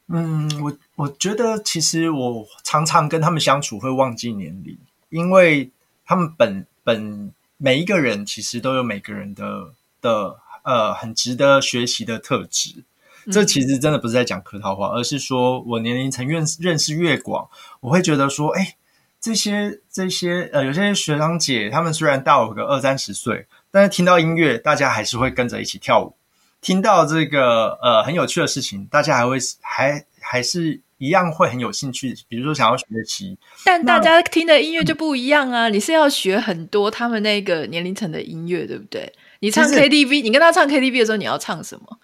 [0.09, 4.77] 嗯，我我觉得其实我常常跟他们相处会忘记年龄，
[5.09, 5.71] 因为
[6.05, 10.39] 他们本本每一个人其实都有每个人的的。
[10.61, 12.83] 呃，很值得学习的特质，
[13.31, 18.75] 这其实真的不是在讲客套话，嗯、而是说我年龄层越认识越广，我会觉得说，哎，
[19.21, 26.13] 这些这些呃，有些学长姐他们虽然大我个二三十岁，但是听到音乐，大家还是会跟着一起跳舞；
[26.61, 33.37] 听到这个呃很有趣的事情，大家还会还还是一样会很有兴趣，比如说想要学习。
[33.65, 39.13] 但大家听的音乐就不一样啊，嗯、你是要学很多他们那个年龄层的音乐，对不对？
[39.39, 41.99] 你唱 KTV，你跟他唱 KTV 的时候，你要唱什么？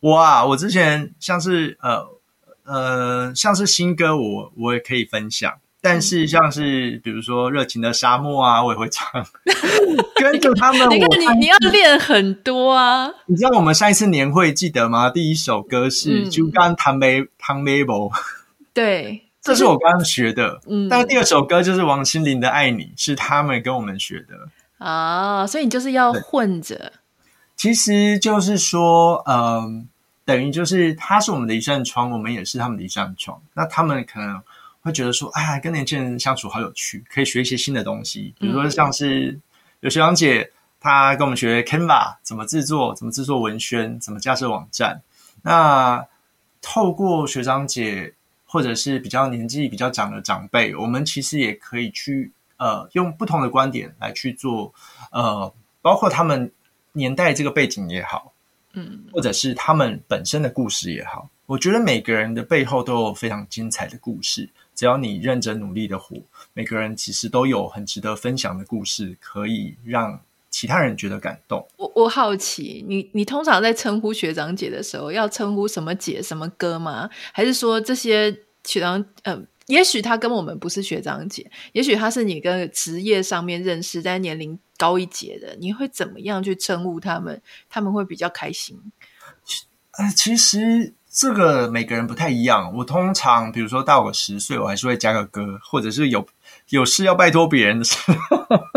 [0.00, 2.04] 我啊，我之前像是呃
[2.64, 5.60] 呃，像是新歌我，我我也可以分享。
[5.82, 9.26] 但是像是比如说热情的沙漠啊，我也会唱。
[10.14, 13.10] 跟着他们， 你看你你要练很多啊。
[13.26, 15.10] 你知道我们上一次年会记得吗？
[15.10, 18.08] 第一首歌是《就刚唐梅唐梅伯》，
[18.72, 20.60] 对，这是我刚刚学的。
[20.68, 24.48] 嗯，但是第二首歌就是王心凌的《爱你》，是他们跟我们学的。
[24.78, 26.92] 啊，所以你就是要混着，
[27.56, 29.84] 其实就是说，嗯、呃，
[30.24, 33.42] 等于就是他是我们的一扇窗，我们也是他们的一扇窗。
[33.54, 34.40] 那他们可能
[34.82, 38.34] 会觉得说，哎呀，跟年轻人相处好有趣，可以学一些新的东西。
[38.38, 39.40] 比如说，像是
[39.80, 45.00] 有学长姐，她跟我们学 Canva 怎么制作，怎么制作文宣，怎么架设网站。
[45.42, 46.06] 那
[46.60, 48.12] 透过学长姐
[48.44, 52.32] 或者是比较年纪比较长的长辈，我们其实也可以去。
[52.58, 54.72] 呃，用不同的观点来去做，
[55.10, 56.52] 呃，包括他们
[56.92, 58.32] 年代这个背景也好，
[58.74, 64.48] 嗯，或者是他们本身的故事也好，我觉得每个人的背后都有非常精彩的故事。
[64.74, 66.16] 只要你认真努力的活，
[66.54, 70.20] 每个人其实都有很值得分享的故事，可以让
[70.50, 71.66] 其他人觉得感动。
[71.76, 77.08] 我我好奇，你你通常在称呼学长姐的时候，要称呼什么姐什么哥吗？
[77.32, 78.30] 还是说这些
[78.64, 87.40] 学长，嗯、呃，也许他跟我们不是学长姐，也许他是你跟职业上面认识，但年龄高一截的，你会怎么样去称呼他们？
[87.70, 88.78] 他们会比较开心。
[89.92, 92.72] 呃，其实这个每个人不太一样。
[92.74, 96.26] 我通常比如说大我个十岁，我还是会加个哥，或者是有。
[96.68, 98.16] 有事要拜托别人的时候，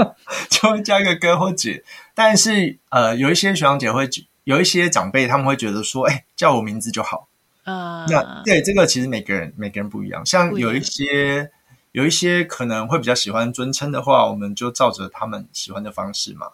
[0.49, 1.81] 就会加一个哥或姐。
[2.13, 4.09] 但是，呃，有一些学长姐会，
[4.43, 7.29] 有一些长辈他们会觉得说，哎，叫我名字就好。
[7.63, 10.25] 啊、uh，那对这个其实每个人每个人不一样。
[10.25, 11.49] 像有一些
[11.93, 16.47] 有一些可能会比较喜欢尊称的话，我们就照着他们喜欢的方式嘛。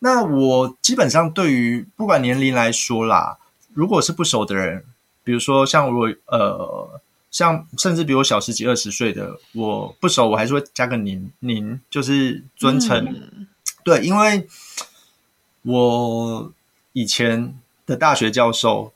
[0.00, 3.38] 那我基本上对于不管年龄来说啦，
[3.72, 4.84] 如果是不熟的人，
[5.28, 7.00] 比如说像我呃。
[7.30, 13.04] 像甚至比我小十几二十岁的，我不熟，我还是会加个您，您就是尊称。
[13.06, 13.46] 嗯。
[13.84, 14.48] 对，因为
[15.60, 16.50] 我
[16.94, 17.54] 以前
[17.84, 18.94] 的大学教授，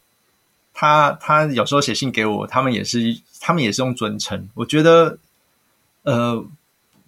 [0.73, 4.49] 他他有时候写信给我，他们也是他们也是用尊称。
[4.55, 5.19] 我觉得，
[6.05, 6.43] 呃，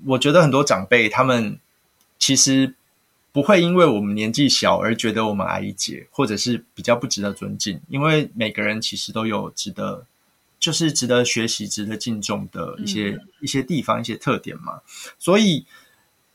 [0.05, 1.59] 我觉得很多长辈他们
[2.19, 2.75] 其实
[3.35, 10.07] 不会因为我们年纪小而觉得我们矮一截，或者是比较不值得尊敬，因为每个人其实都有值得。
[10.61, 14.81] 就是值得学习、值得敬重的一些、嗯、一些地方、一些特点嘛。
[15.19, 15.67] 所以，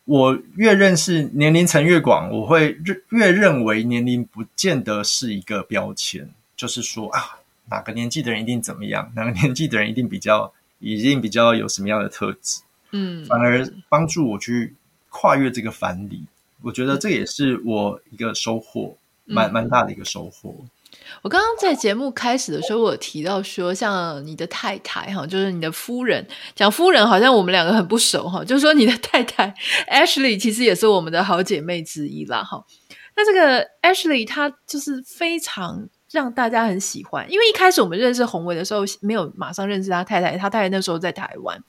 [0.06, 2.78] 我越认识年龄层越广，我会
[3.10, 6.30] 越认为年龄不见得是一个标签。
[6.56, 7.40] 就是说啊，
[7.72, 12.62] 哪个年纪的人一定怎么样，哪个年纪的人一定比较、一定比较有什么样的特质。
[12.92, 14.76] 嗯，反而帮助我去
[15.10, 16.24] 跨越这个藩篱。
[16.62, 20.56] 我觉得这也是我一个收获，蛮蛮大的一个收获。
[21.22, 29.54] 我刚刚在节目开始的时候，我有提到说，像你的太太哈，就是你的夫人，讲夫人好像我们两个很不熟哈，就是说你的太太
[29.92, 32.64] Ashley 其实也是我们的好姐妹之一啦哈。
[33.16, 35.88] 那这个 Ashley 她就是非常。
[36.12, 41.64] 让大家很喜欢，因为一开始我们认识宏维的时候，没有马上认识他太太，他太太那时候在台湾。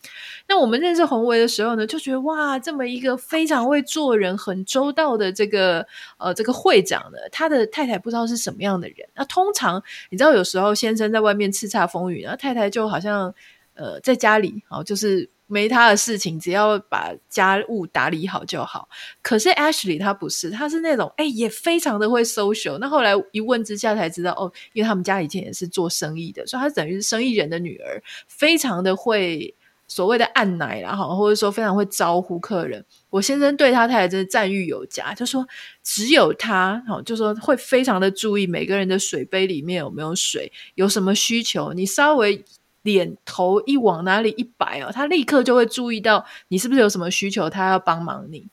[0.48, 5.86] 那我们认识宏维的时候呢，就觉得哇，这么一个非常会做人、很周到的这个
[6.18, 8.96] 呃这个会长呢，他的太太不知道是什么样的人。
[9.14, 13.34] 那通常你知道，有时候先生在外面叱咤风云，然后太太就好像
[13.74, 15.28] 呃在家里哦，就是。
[15.50, 18.88] 没他的事情，只要把家务打理好就好。
[19.20, 22.78] 可是 Ashley 他不是，他是那种哎，也非常的会 social。
[22.78, 29.52] 那后来一问之下才知道，哦，因为他们家以前也是做生意的，所以他等于是生意人的女儿，非常的会
[29.88, 32.84] 所谓的按奶啦，哈，或者说非常会招呼客人。
[33.10, 35.44] 我先生对他太太真的赞誉有加，就说
[35.82, 42.44] 只有他，哈，就说会非常的注意每个人的水杯里面有没有水，有什么需求，你稍微。
[42.82, 48.46] 脸头一往哪里一摆哦，他立刻就会注意到你是不是有什么需求，他要帮忙你。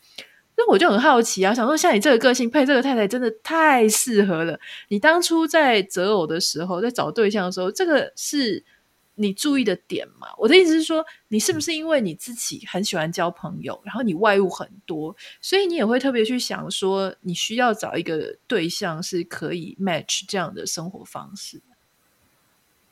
[0.60, 4.60] 那我就很好奇啊，想说像你这个个性配这个太太真的太适合了。
[4.88, 8.66] 你当初在择偶的时候，在找对象的时候，这个是
[9.14, 10.28] 你注意的点吗？
[10.36, 21.62] 我的意思是说，你是不是因为你自己很喜欢交朋友，然后你外物很多，所以你也会特别去想说，你需要找一个对象是可以 match 这样的生活方式？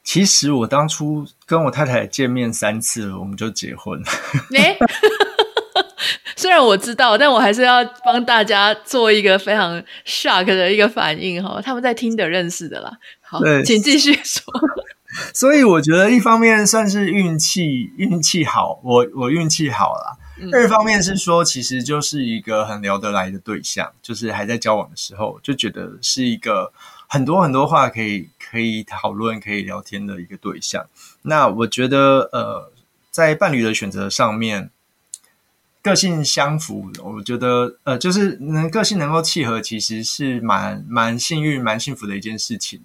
[0.06, 4.06] 其实我当初跟我太太见面三次，我们就结婚了。
[4.52, 4.78] 欸、
[6.38, 11.60] 虽然我知道，但我还是要帮大家做一个非常 shock 的一个反应哈。
[11.60, 12.92] 他们在 Tinder 认识的啦。
[13.20, 14.44] 好，请继续说。
[15.34, 20.18] 所以我觉得一方面算是运气，运气好，我我运气好啦。
[20.40, 26.72] 嗯、二方面是说，其实就是一个很聊得来的对象，就是还在交往的时候就觉得是一个。
[27.08, 30.88] 很多很多话可以可以讨论、可以聊天的一个对象。
[31.24, 32.72] 那我觉得，呃，
[33.12, 34.70] 在伴侣的选择上面，
[35.82, 42.82] 个性相符，我觉得，呃，就是能个性能够契合，其实是蛮蛮幸运、蛮幸福的一件事情。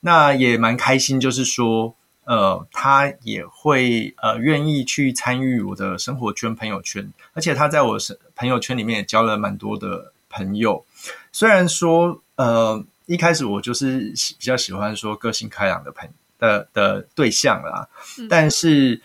[0.00, 1.94] 那也蛮开心，就是说，
[2.24, 10.84] 呃，他也会呃愿意去参与我的生活圈、朋友圈，而且他在我的朋友圈里面也交了蛮多的朋友。
[11.30, 12.84] 虽然说，呃。
[13.12, 16.08] 一开始我就是比较喜欢说个性开朗的朋
[16.38, 17.86] 的的对象啦，
[18.18, 18.98] 嗯，但是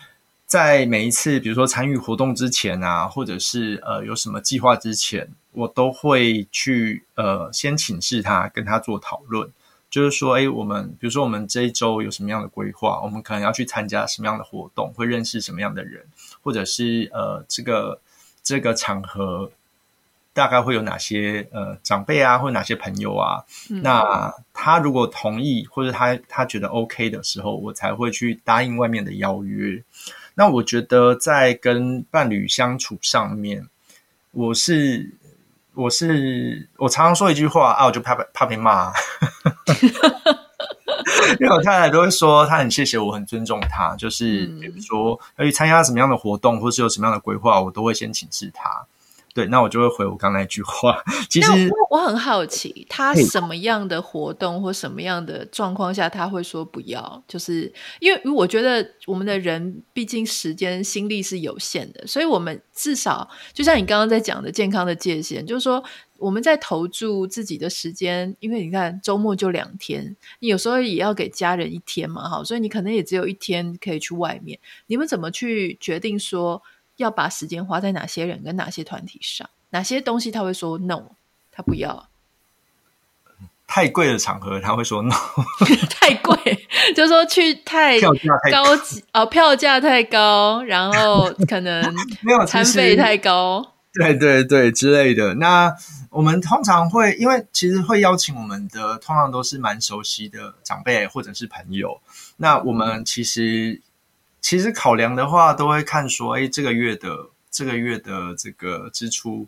[0.46, 9.52] 在每一次比如说参与活动之前啊，或者是呃有什么计划之前，我都会去呃先请示他，跟他做讨论，
[9.90, 16.02] 就是说，哎，我们比如说我们这一周有什么样的规划，我们可能要去参加什么样的活动，会认识什么样的人，
[16.42, 18.00] 或者是呃这个
[18.42, 19.52] 这个场合。
[20.38, 23.44] 大概会有哪些呃长辈啊，或者哪些朋友啊？
[23.72, 29.84] 嗯、那他如果同意，或者他他觉得 OK 的时候，我才会去答应外面的邀约。
[30.36, 33.68] 那我觉得在跟伴侣相处上面，
[34.30, 35.12] 我是
[35.74, 38.94] 我是我常常说一句话啊，我就怕怕被骂。
[41.40, 43.96] 因为我太太都会说，她很谢谢我，很尊重她。
[43.96, 48.86] 就是比如说要去参加什么样的活动，或是有什么样的规划，我都会先请示她。
[49.38, 51.00] 对，那我就会回我刚才那句话。
[51.30, 51.52] 其实
[51.92, 57.24] 我很好奇，他什么样的活动或什么样的状况下他会说不要？
[57.28, 65.84] 就是因为我觉得我们的人毕竟时间心力是有限的，所以我们至少就像你刚刚在讲的健康的界限，就是说
[66.18, 74.58] 我们在投注自己的时间，因为你看周末就两天，你有时候也要给家人一天嘛，哈，所以你可能也只有一天可以去外面。
[74.88, 76.64] 你们怎么去决定说？
[76.98, 79.50] 要把时间花在哪些人跟哪些团体上？
[79.70, 81.12] 哪些东西他会说 no，
[81.52, 82.08] 他不要。
[83.68, 85.14] 太贵的场合他会说 no，
[85.92, 88.14] 太贵，就是说去太高
[88.78, 91.84] 级哦，票价太高，然后可能
[92.24, 95.34] 没有餐费太高，对对对之类的。
[95.36, 95.76] 那
[96.10, 102.00] 我们通常会，因为其实会邀请我们的，通常都是蛮熟悉的长辈或者是朋友。
[102.38, 103.82] 那我们其实。
[104.48, 107.10] 其实考量的话，都会看说，哎，这个月的
[107.52, 109.46] 这个月的这个支出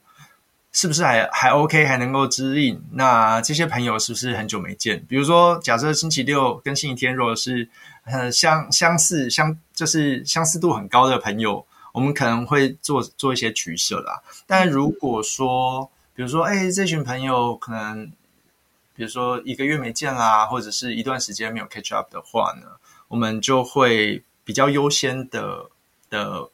[0.74, 2.84] 是不是还还 OK，还能够支应？
[2.92, 5.02] 那这些朋友是不是很久没见？
[5.08, 7.66] 比如说，假设星期六跟星期天，如果是
[8.04, 14.22] 呃相相似相就是相似度很高的朋友，我们可能会做做一些取舍啦。
[14.46, 18.06] 但如果说，比如说，哎，这群朋友可能，
[18.94, 22.68] 比如说一个月没见啦，或者是一段时间没有 catch up 的话呢，
[23.08, 24.22] 我们就会。
[24.50, 25.70] 比较优先的
[26.10, 26.50] 的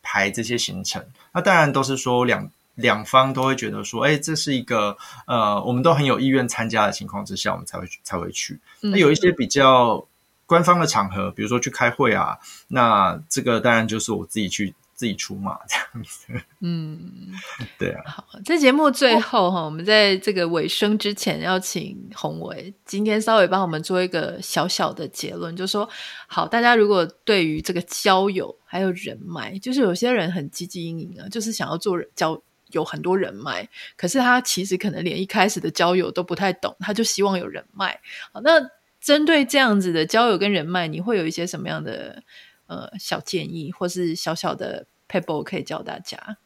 [0.00, 4.96] 排这些行程，那当然都是说两两方都会觉得说，哎，这是一个
[5.26, 8.60] 呃，我们都很有意愿参加的情况之下，我们才会才会去。
[8.80, 10.06] 那有一些比较
[10.46, 14.72] 官方的场合，比如说去开会啊，那这个当然就是我自己去。
[14.96, 16.26] 自己出马这样子，
[16.60, 17.30] 嗯，
[17.78, 18.02] 对啊。
[18.06, 25.86] 好，在节目最后哈，我们在这个尾声之前，要请宏伟今天稍微帮我们做一个小小的结论，就是说，
[26.26, 33.68] 好，大家如果对于这个交友还有人脉，就是有些人很积极营营啊，就是想要做交有很多人脉，
[33.98, 38.00] 可是他其实可能连一开始的交友都不太懂，他就希望有人脉。
[38.32, 38.52] 好，那
[38.98, 42.22] 针对这样子的交友跟人脉，你会有一些什么样的？
[42.66, 46.36] 呃，小建议或是小小的 paper 可以教大家。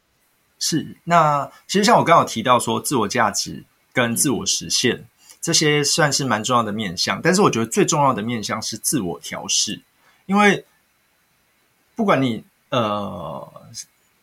[0.59, 5.05] 是，那其实像我刚刚有提到说，自我价值跟自我实现、嗯、
[5.41, 9.81] 这些算是蛮重要的面向，但是我觉得最重要的面向是自我调试，
[10.27, 10.63] 因为
[11.95, 13.51] 不管你呃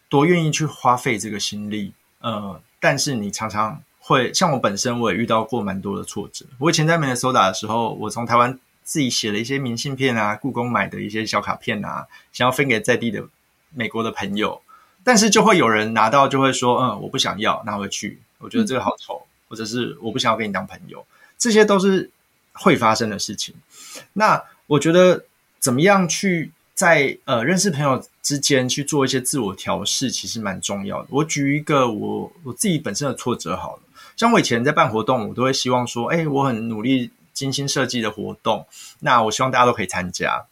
[0.08, 6.46] 多愿意去花费这个心力，呃，但是你常常会像我本身，我也遇到过蛮多的挫折。
[6.58, 8.58] 我以前在 Minnesota 的时候，我从台湾。
[8.88, 13.22] 自己写了一些明信片啊，故宫买的一些小卡片啊，想要分给在地的
[13.74, 14.62] 美国的朋友，
[15.04, 21.04] 但是就会有人拿到就会说，嗯，我不想要，拿回去，我觉得这个好丑，或者是我不想要跟你当朋友，
[21.36, 22.08] 这些都是
[22.52, 23.54] 会发生的事情。
[24.14, 25.22] 那我觉得
[25.58, 31.08] 怎么样去在呃认识朋友之间去做一些自我调试，其实蛮重要的。
[31.10, 33.82] 我举一个我我自己本身的挫折好了，
[34.16, 37.10] 像我以前在办活动，我都会希望说，哎，我很努力。
[37.38, 38.66] 精心设计的活动，
[38.98, 40.46] 那我希望大家都可以参加。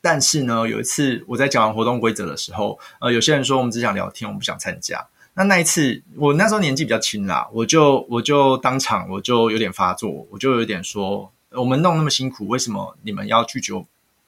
[0.00, 5.06] 但是呢，有一次我在讲完活动规则的时候，呃，有些人说我们只想聊天，我们不想参加。
[5.34, 13.72] 那那一次，我那时候年纪比较轻啦，我就我就当场我就有点发作，我就有点说，我们弄那么辛苦，为什么你们要拒绝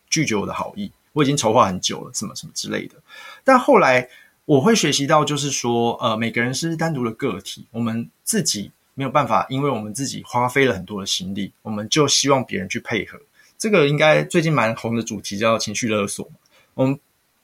[0.08, 0.92] 拒绝我的好意？
[1.12, 2.94] 我已经筹划很久了，什么什么之类的。
[3.42, 4.08] 但后来
[4.44, 8.70] 我会学习到，就是说，呃，每个人是单独的个体，我们自己。
[8.94, 13.18] 没有办法，因为我们自己花费了很多的心力，我们就希望别人去配合。
[13.58, 16.30] 这个应该最近蛮红的主题叫情绪勒索。
[16.74, 16.98] 我们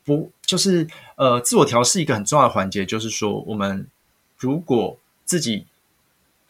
[0.05, 0.87] 不就是
[1.17, 3.85] 呃，自我调试一个很重要的环节，就是说，我们
[4.37, 5.67] 如果自己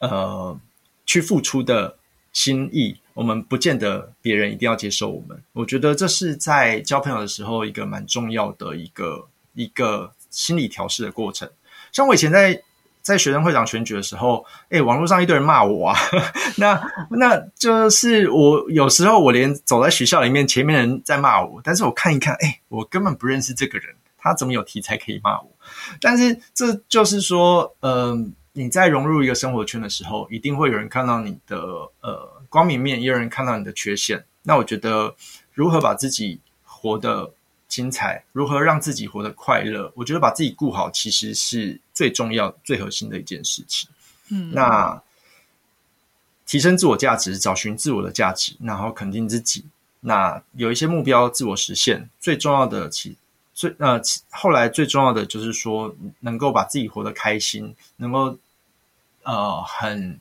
[0.01, 0.59] 呃
[1.07, 1.97] 去付出的
[2.33, 5.43] 心意，我们不见得别人一定要接受我们。
[5.53, 11.51] 我觉得这是在交朋友的时候一个蛮重要的一个一个心理调试的过程。
[11.91, 12.63] 像我以前在。
[13.03, 15.99] 在学生会长选举的时候，哎，网络上一堆人骂我啊，
[16.57, 16.81] 那
[17.11, 25.51] 那就是我有时候我连走在学校里面，前面人在骂我，但是我看一看，哎，我根本不认识这个人，他怎么有题材可以骂我？
[26.01, 31.59] 但是这就是说，嗯、你在融入一个生活圈的时候，一定会有人看到你的
[32.03, 34.25] 呃光明面，也有人看到你的缺陷。
[34.43, 35.15] 那我觉得，
[35.53, 37.33] 如何把自己活得
[37.71, 39.91] 精彩，如何让自己活得快乐？
[39.95, 43.89] 我觉得把自己顾好，其实是最重要、最核心的一件事情。
[44.29, 45.01] 嗯，那
[46.45, 49.65] 提升自我价值，找寻自我的价值，然后肯定自己。
[50.01, 53.17] 那有一些目标自我实现，最重要的其
[53.55, 54.01] 最呃
[54.31, 58.37] 后来最重要的就是说，能够把自己活得开心，能够
[59.23, 60.19] 呃很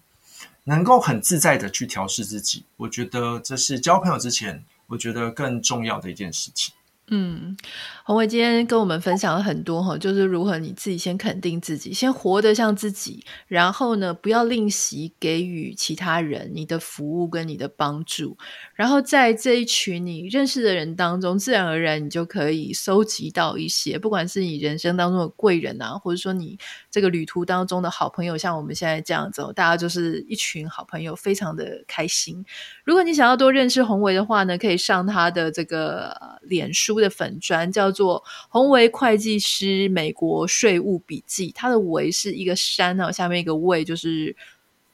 [0.65, 2.63] 能够很自在的去调试自己。
[2.77, 6.75] 我觉得这是交朋友之前，我觉得更重要的一件事情。
[7.11, 7.57] 嗯，
[8.03, 18.37] 宏伟今天跟我们分享了很多哈，就是如何你自己先肯定自己，先活得像自己，然后呢，不要吝惜给予其他人你的服务跟你的帮助，
[18.75, 26.59] 然后在这一群你认识的人当中，自然而然你就可以收集到一些，不管是你人生当中的贵人啊，或者说你
[26.91, 32.45] 这个旅途当中的好朋友，像我们现在这样子，大家就是一群好朋友，非常的开心。
[32.83, 36.98] 如果你想要多认识宏伟的话呢，可以上他的这个脸书。
[36.99, 44.35] 的粉砖叫做宏伟会计师美国税务笔记，它的维是一个山啊，下面一个位就是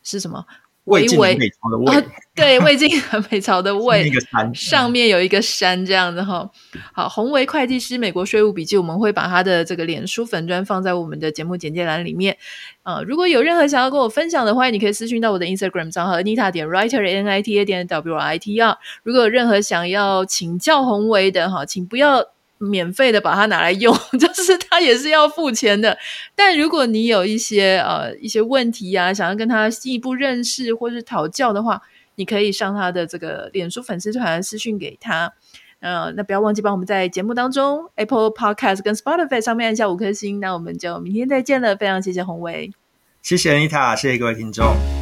[0.04, 0.46] 是什么？
[0.86, 2.06] 魏晋南北朝的魏，
[2.36, 6.50] 对，魏晋南北朝的 魏，山上面有一个山这样子哈。
[6.94, 12.38] 好，宏维会计师美国税务笔记，我们会把他的这个脸书粉砖放在我们的节目简介栏里面
[12.84, 13.04] 啊、呃。
[13.04, 18.78] 如果有任何想要跟我分享的话，你可以私讯到我的 Instagram 账号 Anita 点 Writer N I T A 点 W I T R。
[19.04, 22.24] 如果有任何想要请教宏维的哈，请不要。
[22.58, 25.98] 免费的把它拿来用， 就是他也是要付钱的。
[26.36, 31.82] 但如果你有一些呃一些问题、啊，想要跟他进一步认识或是讨教的话，
[32.16, 35.34] 你可以上他的这个脸书粉丝团私讯给他。
[35.82, 40.40] 呃，那不要忘记帮我们在节目当中 Apple Podcast 跟 Spotify 上面按下五颗星。
[40.40, 42.72] 那我们就明天再见了，非常谢谢宏维，
[43.22, 44.95] 谢谢 Anita，谢谢各位听众。